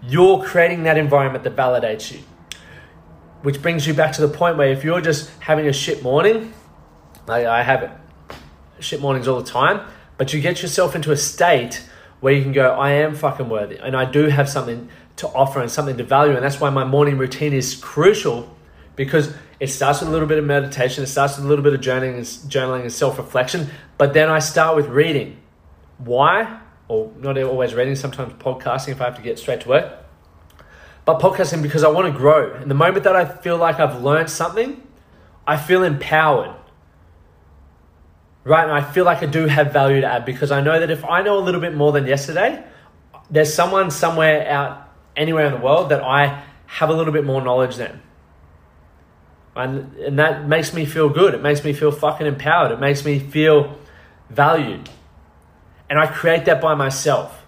You're 0.02 0.42
creating 0.44 0.84
that 0.84 0.98
environment 0.98 1.44
that 1.44 1.56
validates 1.56 2.12
you. 2.12 2.20
Which 3.42 3.62
brings 3.62 3.88
you 3.88 3.94
back 3.94 4.14
to 4.14 4.22
the 4.22 4.28
point 4.28 4.58
where 4.58 4.70
if 4.70 4.84
you're 4.84 5.02
just 5.02 5.30
having 5.40 5.68
a 5.68 5.74
shit 5.74 6.04
morning, 6.04 6.54
like 7.28 7.46
I 7.46 7.64
have 7.64 7.84
it, 7.84 7.92
shit 8.82 9.02
mornings 9.02 9.28
all 9.28 9.42
the 9.42 9.50
time, 9.50 9.88
but 10.18 10.34
you 10.34 10.42
get 10.42 10.62
yourself 10.62 10.96
into 10.96 11.12
a 11.12 11.18
state 11.18 11.84
where 12.20 12.34
you 12.34 12.44
can 12.44 12.52
go, 12.52 12.72
I 12.74 12.92
am 12.92 13.16
fucking 13.16 13.50
worthy 13.50 13.78
and 13.78 13.96
I 13.96 14.06
do 14.06 14.26
have 14.26 14.50
something 14.50 14.90
to 15.18 15.28
offer 15.30 15.62
and 15.62 15.72
something 15.72 15.98
to 15.98 16.04
value. 16.04 16.36
And 16.36 16.44
that's 16.44 16.60
why 16.60 16.70
my 16.70 16.84
morning 16.84 17.18
routine 17.18 17.54
is 17.54 17.76
crucial 17.76 18.56
because 18.96 19.34
it 19.60 19.68
starts 19.68 20.00
with 20.00 20.10
a 20.10 20.12
little 20.12 20.28
bit 20.28 20.38
of 20.38 20.46
meditation, 20.46 21.04
it 21.04 21.08
starts 21.08 21.38
with 21.38 21.46
a 21.46 21.48
little 21.48 21.64
bit 21.64 21.74
of 21.74 21.82
journaling 21.82 22.16
and, 22.16 22.26
journaling 22.52 22.82
and 22.82 22.92
self 22.92 23.18
reflection, 23.18 23.70
but 23.98 24.14
then 24.14 24.30
I 24.30 24.40
start 24.40 24.76
with 24.76 24.88
reading. 24.88 25.38
Why? 25.98 26.60
Or 26.88 27.12
not 27.20 27.38
always 27.38 27.74
reading, 27.74 27.96
sometimes 27.96 28.34
podcasting 28.34 28.90
if 28.90 29.02
I 29.02 29.06
have 29.06 29.16
to 29.16 29.22
get 29.22 29.38
straight 29.38 29.62
to 29.62 29.70
work. 29.70 30.06
But 31.06 31.20
podcasting 31.20 31.62
because 31.62 31.84
I 31.84 31.90
want 31.90 32.12
to 32.12 32.18
grow. 32.18 32.54
And 32.54 32.70
the 32.70 32.76
moment 32.76 33.04
that 33.04 33.16
I 33.16 33.26
feel 33.26 33.58
like 33.58 33.80
I've 33.80 34.02
learned 34.02 34.30
something, 34.30 34.82
I 35.46 35.58
feel 35.58 35.84
empowered 35.84 36.56
right? 38.50 38.64
And 38.64 38.74
I 38.74 38.82
feel 38.82 39.06
like 39.06 39.22
I 39.22 39.28
do 39.28 39.46
have 39.46 39.72
value 39.72 40.02
to 40.02 40.08
add 40.08 40.26
because 40.26 40.52
I 40.52 40.62
know 40.62 40.80
that 40.80 40.90
if 40.90 41.06
I 41.06 41.22
know 41.22 41.38
a 41.38 41.44
little 41.44 41.62
bit 41.62 41.76
more 41.76 41.92
than 41.92 42.08
yesterday, 42.08 42.64
there's 43.30 43.54
someone 43.54 43.92
somewhere 43.92 44.50
out 44.50 44.90
anywhere 45.16 45.46
in 45.46 45.54
the 45.54 45.60
world 45.60 45.90
that 45.90 46.02
I 46.02 46.44
have 46.66 46.90
a 46.90 46.94
little 46.94 47.14
bit 47.14 47.26
more 47.26 47.42
knowledge 47.42 47.76
than. 47.76 48.02
And, 49.56 49.94
and 49.98 50.20
that 50.20 50.48
makes 50.48 50.74
me 50.74 50.86
feel 50.86 51.10
good. 51.10 51.34
It 51.34 51.42
makes 51.42 51.64
me 51.64 51.74
feel 51.74 51.92
fucking 51.92 52.26
empowered. 52.26 52.72
It 52.72 52.80
makes 52.80 53.06
me 53.06 53.20
feel 53.20 53.78
valued. 54.30 54.90
And 55.90 56.00
I 56.00 56.08
create 56.08 56.46
that 56.46 56.62
by 56.62 56.76
myself. 56.76 57.46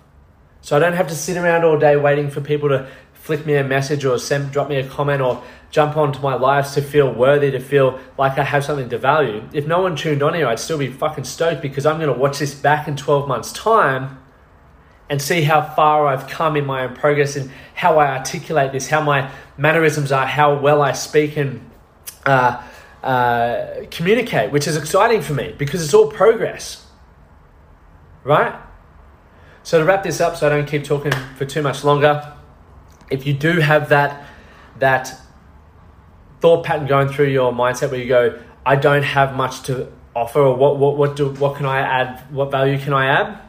So 0.61 0.75
I 0.75 0.79
don't 0.79 0.93
have 0.93 1.07
to 1.07 1.15
sit 1.15 1.37
around 1.37 1.63
all 1.63 1.79
day 1.79 1.95
waiting 1.95 2.29
for 2.29 2.41
people 2.41 2.69
to 2.69 2.87
flick 3.21 3.45
me 3.45 3.55
a 3.55 3.63
message 3.63 4.03
or 4.03 4.17
send 4.17 4.51
drop 4.51 4.67
me 4.67 4.77
a 4.77 4.87
comment 4.87 5.21
or 5.21 5.43
jump 5.69 5.95
onto 5.95 6.19
my 6.19 6.35
lives 6.35 6.73
to 6.73 6.81
feel 6.81 7.13
worthy, 7.13 7.51
to 7.51 7.59
feel 7.59 7.99
like 8.17 8.37
I 8.37 8.43
have 8.43 8.65
something 8.65 8.89
to 8.89 8.97
value. 8.97 9.47
If 9.53 9.67
no 9.67 9.81
one 9.81 9.95
tuned 9.95 10.21
on 10.21 10.33
here, 10.33 10.47
I'd 10.47 10.59
still 10.59 10.77
be 10.77 10.87
fucking 10.87 11.23
stoked 11.23 11.61
because 11.61 11.85
I'm 11.85 11.97
going 11.97 12.13
to 12.13 12.19
watch 12.19 12.39
this 12.39 12.53
back 12.53 12.87
in 12.87 12.97
12 12.97 13.27
months' 13.27 13.53
time 13.53 14.17
and 15.09 15.21
see 15.21 15.43
how 15.43 15.61
far 15.61 16.07
I've 16.07 16.27
come 16.27 16.57
in 16.57 16.65
my 16.65 16.83
own 16.83 16.95
progress 16.95 17.35
and 17.35 17.51
how 17.75 17.99
I 17.99 18.17
articulate 18.17 18.71
this, 18.71 18.89
how 18.89 19.01
my 19.01 19.31
mannerisms 19.55 20.11
are, 20.11 20.25
how 20.25 20.57
well 20.57 20.81
I 20.81 20.93
speak 20.93 21.37
and 21.37 21.69
uh, 22.25 22.61
uh, 23.03 23.85
communicate, 23.91 24.51
which 24.51 24.67
is 24.67 24.75
exciting 24.75 25.21
for 25.21 25.33
me 25.33 25.53
because 25.57 25.83
it's 25.83 25.93
all 25.93 26.11
progress, 26.11 26.85
right? 28.23 28.59
So, 29.63 29.79
to 29.79 29.85
wrap 29.85 30.03
this 30.03 30.19
up, 30.19 30.35
so 30.37 30.47
I 30.47 30.49
don't 30.49 30.67
keep 30.67 30.83
talking 30.83 31.11
for 31.37 31.45
too 31.45 31.61
much 31.61 31.83
longer, 31.83 32.35
if 33.11 33.27
you 33.27 33.33
do 33.33 33.59
have 33.59 33.89
that 33.89 34.25
that 34.79 35.15
thought 36.39 36.65
pattern 36.65 36.87
going 36.87 37.09
through 37.09 37.27
your 37.27 37.53
mindset 37.53 37.91
where 37.91 37.99
you 37.99 38.07
go, 38.07 38.39
I 38.65 38.75
don't 38.75 39.03
have 39.03 39.35
much 39.35 39.61
to 39.63 39.91
offer 40.15 40.39
or 40.41 40.55
what 40.55 40.77
what 40.77 40.97
what 40.97 41.15
do 41.15 41.29
what 41.29 41.55
can 41.57 41.65
I 41.65 41.79
add? 41.79 42.31
What 42.31 42.49
value 42.49 42.79
can 42.79 42.93
I 42.93 43.05
add? 43.07 43.39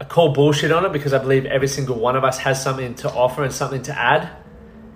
I 0.00 0.04
call 0.04 0.32
bullshit 0.32 0.72
on 0.72 0.84
it 0.84 0.92
because 0.92 1.12
I 1.12 1.18
believe 1.18 1.46
every 1.46 1.68
single 1.68 1.98
one 1.98 2.16
of 2.16 2.24
us 2.24 2.38
has 2.38 2.62
something 2.62 2.94
to 2.96 3.10
offer 3.12 3.42
and 3.44 3.52
something 3.52 3.82
to 3.82 3.98
add. 3.98 4.30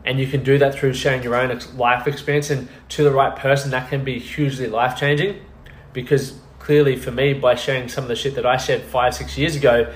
And 0.04 0.18
you 0.18 0.26
can 0.26 0.42
do 0.42 0.58
that 0.58 0.74
through 0.74 0.94
sharing 0.94 1.22
your 1.22 1.34
own 1.34 1.58
life 1.76 2.06
experience 2.06 2.50
and 2.50 2.68
to 2.90 3.04
the 3.04 3.10
right 3.10 3.36
person, 3.36 3.70
that 3.70 3.90
can 3.90 4.02
be 4.02 4.18
hugely 4.18 4.66
life 4.66 4.98
changing. 4.98 5.40
Because 5.92 6.38
clearly, 6.58 6.96
for 6.96 7.10
me, 7.10 7.34
by 7.34 7.54
sharing 7.54 7.88
some 7.88 8.04
of 8.04 8.08
the 8.08 8.16
shit 8.16 8.34
that 8.34 8.46
I 8.46 8.56
shared 8.56 8.82
five, 8.82 9.14
six 9.14 9.36
years 9.36 9.56
ago, 9.56 9.92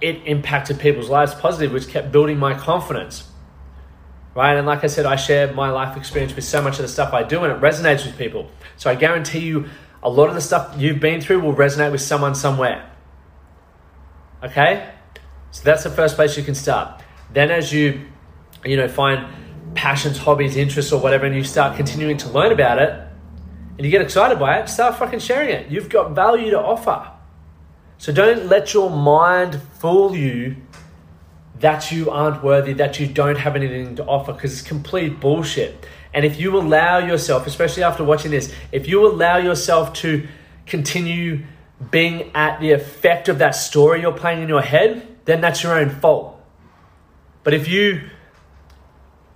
it 0.00 0.22
impacted 0.26 0.78
people's 0.78 1.08
lives 1.08 1.34
positively, 1.34 1.74
which 1.74 1.88
kept 1.88 2.12
building 2.12 2.38
my 2.38 2.54
confidence. 2.54 3.30
Right? 4.34 4.54
And 4.54 4.66
like 4.66 4.84
I 4.84 4.86
said, 4.86 5.06
I 5.06 5.16
share 5.16 5.52
my 5.52 5.70
life 5.70 5.96
experience 5.96 6.34
with 6.34 6.44
so 6.44 6.62
much 6.62 6.76
of 6.76 6.82
the 6.82 6.88
stuff 6.88 7.12
I 7.12 7.24
do, 7.24 7.42
and 7.42 7.52
it 7.52 7.60
resonates 7.60 8.06
with 8.06 8.16
people. 8.16 8.50
So 8.76 8.90
I 8.90 8.94
guarantee 8.94 9.40
you, 9.40 9.68
a 10.02 10.08
lot 10.08 10.28
of 10.28 10.36
the 10.36 10.40
stuff 10.40 10.74
you've 10.78 11.00
been 11.00 11.20
through 11.20 11.40
will 11.40 11.54
resonate 11.54 11.90
with 11.90 12.00
someone 12.00 12.36
somewhere. 12.36 12.88
Okay? 14.44 14.88
So 15.50 15.64
that's 15.64 15.82
the 15.82 15.90
first 15.90 16.14
place 16.14 16.36
you 16.36 16.44
can 16.44 16.54
start. 16.54 17.02
Then 17.32 17.50
as 17.50 17.72
you, 17.72 18.06
you 18.64 18.76
know, 18.76 18.86
find 18.86 19.26
passions, 19.74 20.18
hobbies, 20.18 20.56
interests, 20.56 20.92
or 20.92 21.00
whatever, 21.00 21.26
and 21.26 21.34
you 21.34 21.42
start 21.42 21.76
continuing 21.76 22.16
to 22.18 22.28
learn 22.28 22.52
about 22.52 22.78
it, 22.78 22.90
and 23.76 23.84
you 23.84 23.90
get 23.90 24.02
excited 24.02 24.38
by 24.38 24.60
it, 24.60 24.68
start 24.68 24.96
fucking 24.96 25.18
sharing 25.18 25.50
it. 25.50 25.68
You've 25.68 25.88
got 25.88 26.12
value 26.12 26.50
to 26.50 26.60
offer. 26.60 27.10
So 27.98 28.12
don't 28.12 28.46
let 28.46 28.72
your 28.72 28.90
mind 28.90 29.60
fool 29.80 30.16
you 30.16 30.56
that 31.58 31.90
you 31.90 32.10
aren't 32.10 32.42
worthy, 32.44 32.72
that 32.74 33.00
you 33.00 33.08
don't 33.08 33.36
have 33.36 33.56
anything 33.56 33.96
to 33.96 34.04
offer, 34.04 34.32
because 34.32 34.52
it's 34.52 34.62
complete 34.66 35.18
bullshit. 35.18 35.86
And 36.14 36.24
if 36.24 36.38
you 36.40 36.56
allow 36.56 36.98
yourself, 36.98 37.46
especially 37.46 37.82
after 37.82 38.04
watching 38.04 38.30
this, 38.30 38.54
if 38.70 38.88
you 38.88 39.04
allow 39.06 39.38
yourself 39.38 39.92
to 39.94 40.28
continue 40.66 41.44
being 41.90 42.30
at 42.34 42.60
the 42.60 42.70
effect 42.70 43.28
of 43.28 43.38
that 43.38 43.50
story 43.52 44.00
you're 44.00 44.12
playing 44.12 44.42
in 44.42 44.48
your 44.48 44.62
head, 44.62 45.06
then 45.24 45.40
that's 45.40 45.62
your 45.62 45.76
own 45.78 45.90
fault. 45.90 46.40
But 47.42 47.54
if 47.54 47.68
you 47.68 48.02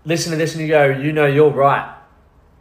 listen 0.04 0.30
to 0.30 0.38
this 0.38 0.54
and 0.54 0.62
you 0.62 0.68
go, 0.68 0.86
you 0.86 1.12
know, 1.12 1.26
you're 1.26 1.50
right, 1.50 1.92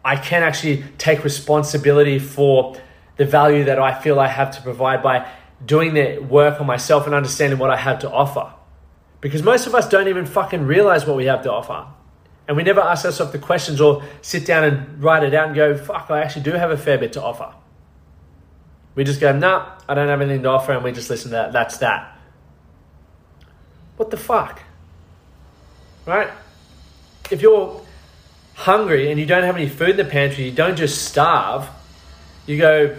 I 0.04 0.16
can 0.16 0.42
actually 0.42 0.84
take 0.98 1.24
responsibility 1.24 2.18
for 2.18 2.76
the 3.18 3.26
value 3.26 3.66
that 3.66 3.78
I 3.78 4.00
feel 4.00 4.20
I 4.20 4.28
have 4.28 4.52
to 4.56 4.62
provide 4.62 5.04
by 5.04 5.30
doing 5.66 5.94
the 5.94 6.20
work 6.20 6.60
on 6.60 6.68
myself 6.68 7.06
and 7.06 7.16
understanding 7.16 7.60
what 7.60 7.70
I 7.70 7.78
have 7.78 8.00
to 8.00 8.12
offer. 8.12 8.54
Because 9.20 9.44
most 9.44 9.68
of 9.68 9.76
us 9.76 9.88
don't 9.88 10.08
even 10.08 10.26
fucking 10.26 10.64
realize 10.64 11.06
what 11.06 11.16
we 11.16 11.26
have 11.26 11.44
to 11.44 11.52
offer. 11.52 11.88
And 12.48 12.58
we 12.58 12.64
never 12.64 12.82
ask 12.82 13.06
ourselves 13.06 13.32
the 13.32 13.40
questions 13.40 13.80
or 13.80 14.04
sit 14.22 14.46
down 14.46 14.64
and 14.64 15.02
write 15.02 15.24
it 15.24 15.34
out 15.34 15.48
and 15.48 15.56
go, 15.56 15.78
fuck, 15.78 16.08
I 16.10 16.22
actually 16.22 16.44
do 16.44 16.52
have 16.52 16.72
a 16.72 16.78
fair 16.78 16.98
bit 16.98 17.14
to 17.14 17.22
offer. 17.22 17.54
We 18.96 19.04
just 19.04 19.22
go, 19.22 19.32
nah, 19.32 19.78
I 19.88 19.94
don't 19.94 20.10
have 20.10 20.20
anything 20.20 20.44
to 20.44 20.50
offer, 20.50 20.74
and 20.74 20.84
we 20.84 20.92
just 20.92 21.10
listen 21.10 21.32
to 21.32 21.38
that. 21.38 21.54
That's 21.54 21.78
that. 21.78 22.18
What 23.96 24.12
the 24.12 24.18
fuck? 24.18 24.62
Right? 26.06 26.30
If 27.30 27.42
you're 27.42 27.82
hungry 28.56 29.12
and 29.12 29.20
you 29.20 29.26
don't 29.26 29.44
have 29.44 29.56
any 29.56 29.70
food 29.70 29.92
in 29.92 29.98
the 29.98 30.06
pantry, 30.06 30.46
you 30.46 30.52
don't 30.52 30.76
just 30.76 31.06
starve. 31.06 31.70
You 32.48 32.58
go, 32.58 32.96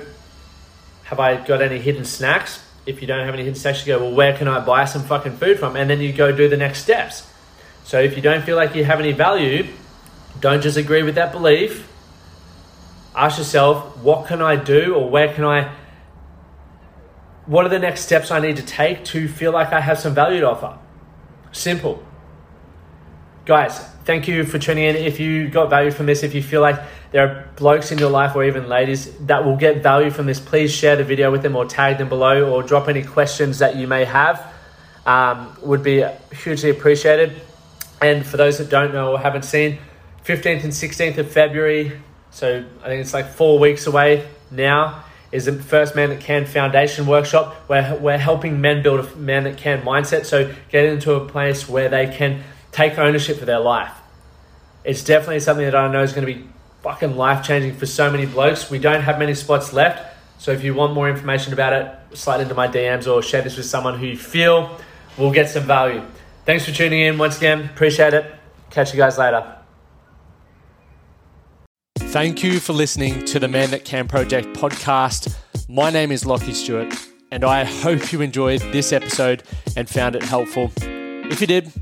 have 1.13 1.21
I 1.21 1.37
got 1.47 1.61
any 1.61 1.79
hidden 1.79 2.07
snacks? 2.07 2.65
If 2.87 3.03
you 3.03 3.07
don't 3.07 3.27
have 3.27 3.35
any 3.35 3.43
hidden 3.43 3.59
snacks, 3.59 3.87
you 3.87 3.93
go, 3.93 4.03
well, 4.03 4.15
where 4.15 4.35
can 4.35 4.49
I 4.49 4.65
buy 4.65 4.87
some 4.87 5.03
fucking 5.03 5.37
food 5.37 5.59
from? 5.59 5.77
And 5.77 5.91
then 5.91 6.01
you 6.01 6.11
go 6.11 6.35
do 6.35 6.49
the 6.49 6.57
next 6.57 6.81
steps. 6.81 7.29
So 7.85 8.01
if 8.01 8.17
you 8.17 8.23
don't 8.23 8.43
feel 8.43 8.57
like 8.57 8.75
you 8.75 8.83
have 8.85 8.99
any 8.99 9.13
value, 9.13 9.69
don't 10.41 10.63
just 10.63 10.79
agree 10.79 11.03
with 11.03 11.17
that 11.17 11.31
belief. 11.31 11.87
Ask 13.15 13.37
yourself, 13.37 13.99
what 13.99 14.27
can 14.27 14.41
I 14.41 14.57
do 14.57 14.95
or 14.95 15.11
where 15.11 15.35
can 15.35 15.45
I 15.45 15.75
what 17.45 17.67
are 17.67 17.69
the 17.69 17.79
next 17.79 18.03
steps 18.03 18.31
I 18.31 18.39
need 18.39 18.57
to 18.57 18.63
take 18.63 19.05
to 19.07 19.29
feel 19.29 19.53
like 19.53 19.75
I 19.75 19.81
have 19.81 19.99
some 19.99 20.15
value 20.15 20.41
to 20.41 20.49
offer? 20.49 20.79
Simple. 21.51 22.03
Guys, 23.45 23.81
thank 24.05 24.29
you 24.29 24.45
for 24.45 24.59
tuning 24.59 24.85
in. 24.85 24.97
If 24.97 25.21
you 25.21 25.51
got 25.51 25.69
value 25.69 25.91
from 25.91 26.07
this, 26.07 26.23
if 26.23 26.35
you 26.35 26.43
feel 26.43 26.63
like 26.63 26.81
there 27.13 27.29
are 27.29 27.49
blokes 27.57 27.93
in 27.93 27.99
your 27.99 28.11
life 28.11 28.35
or 28.35 28.45
even 28.45 28.69
ladies 28.69 29.15
that 29.27 29.45
will 29.45 29.57
get 29.57 29.83
value 29.83 30.11
from 30.11 30.27
this, 30.27 30.41
please 30.41 30.73
share 30.73 30.97
the 30.97 31.05
video 31.05 31.31
with 31.31 31.43
them 31.43 31.55
or 31.55 31.67
tag 31.67 31.99
them 31.99 32.09
below 32.09 32.51
or 32.51 32.63
drop 32.63 32.89
any 32.89 33.03
questions 33.03 33.59
that 33.59 33.77
you 33.77 33.87
may 33.87 34.05
have. 34.05 34.53
Um, 35.05 35.57
would 35.63 35.83
be 35.83 36.05
hugely 36.33 36.71
appreciated. 36.71 37.33
And 38.01 38.25
for 38.25 38.37
those 38.37 38.59
that 38.59 38.71
don't 38.71 38.93
know 38.93 39.13
or 39.13 39.19
haven't 39.19 39.45
seen, 39.45 39.79
15th 40.25 40.65
and 40.65 40.73
16th 40.73 41.19
of 41.19 41.31
February, 41.31 42.01
so 42.31 42.65
I 42.83 42.87
think 42.87 43.01
it's 43.01 43.13
like 43.13 43.29
four 43.29 43.59
weeks 43.59 43.87
away 43.87 44.27
now 44.51 45.05
is 45.33 45.47
the 45.47 45.53
First 45.53 45.97
Man 45.97 46.11
That 46.11 46.21
Can 46.21 46.47
Foundation 46.47 47.07
workshop 47.07 47.55
where 47.67 47.97
we're 47.97 48.19
helping 48.19 48.61
men 48.61 48.83
build 48.83 49.01
a 49.01 49.17
man 49.17 49.45
that 49.45 49.57
can 49.57 49.83
mindset. 49.83 50.25
So 50.27 50.55
get 50.71 50.85
into 50.85 51.15
a 51.15 51.27
place 51.27 51.69
where 51.69 51.89
they 51.89 52.07
can 52.07 52.43
take 52.71 52.99
ownership 52.99 53.39
for 53.39 53.45
their 53.45 53.59
life. 53.59 53.93
It's 54.85 55.03
definitely 55.03 55.41
something 55.41 55.65
that 55.65 55.75
I 55.75 55.91
know 55.91 56.03
is 56.03 56.13
going 56.13 56.27
to 56.27 56.35
be 56.35 56.47
fucking 56.83 57.17
life 57.17 57.45
changing 57.45 57.77
for 57.77 57.87
so 57.87 58.11
many 58.11 58.27
blokes. 58.27 58.71
We 58.71 58.79
don't 58.79 59.03
have 59.03 59.19
many 59.19 59.35
spots 59.35 59.73
left. 59.73 60.17
So 60.39 60.51
if 60.51 60.65
you 60.65 60.75
want 60.75 60.93
more 60.93 61.09
information 61.09 61.53
about 61.53 61.73
it, 61.73 62.17
slide 62.17 62.41
into 62.41 62.55
my 62.55 62.67
DMs 62.67 63.11
or 63.11 63.23
share 63.23 63.43
this 63.43 63.57
with 63.57 63.67
someone 63.67 63.99
who 63.99 64.07
you 64.07 64.17
feel 64.17 64.79
will 65.17 65.31
get 65.31 65.49
some 65.49 65.63
value. 65.65 66.03
Thanks 66.45 66.65
for 66.65 66.73
tuning 66.73 67.01
in 67.01 67.19
once 67.19 67.39
again. 67.39 67.67
Appreciate 67.67 68.15
it. 68.15 68.35
Catch 68.71 68.93
you 68.93 68.99
guys 68.99 69.19
later. 69.19 69.57
Thank 71.99 72.43
you 72.43 72.59
for 72.59 72.73
listening 72.73 73.25
to 73.27 73.39
the 73.39 73.49
Man 73.49 73.71
That 73.71 73.85
Can 73.85 74.09
Project 74.09 74.49
podcast. 74.49 75.35
My 75.69 75.91
name 75.91 76.11
is 76.11 76.25
Lachie 76.25 76.53
Stuart, 76.53 76.95
and 77.31 77.45
I 77.45 77.65
hope 77.65 78.13
you 78.13 78.21
enjoyed 78.21 78.61
this 78.73 78.93
episode 78.93 79.45
and 79.77 79.89
found 79.89 80.17
it 80.17 80.23
helpful. 80.23 80.73
If 80.77 81.41
you 81.41 81.47
did, 81.47 81.73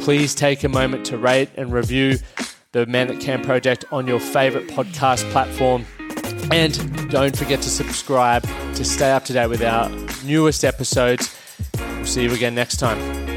please 0.00 0.34
take 0.34 0.64
a 0.64 0.68
moment 0.68 1.06
to 1.06 1.16
rate 1.16 1.50
and 1.56 1.72
review 1.72 2.18
the 2.72 2.86
Man 2.86 3.08
That 3.08 3.20
Can 3.20 3.42
Project 3.42 3.84
on 3.90 4.06
your 4.06 4.20
favorite 4.20 4.68
podcast 4.68 5.28
platform. 5.30 5.84
And 6.50 7.10
don't 7.10 7.36
forget 7.36 7.60
to 7.62 7.70
subscribe 7.70 8.42
to 8.74 8.84
stay 8.84 9.10
up 9.10 9.24
to 9.26 9.32
date 9.32 9.48
with 9.48 9.62
our 9.62 9.90
newest 10.24 10.64
episodes. 10.64 11.34
We'll 11.78 12.06
see 12.06 12.24
you 12.24 12.32
again 12.32 12.54
next 12.54 12.76
time. 12.76 13.27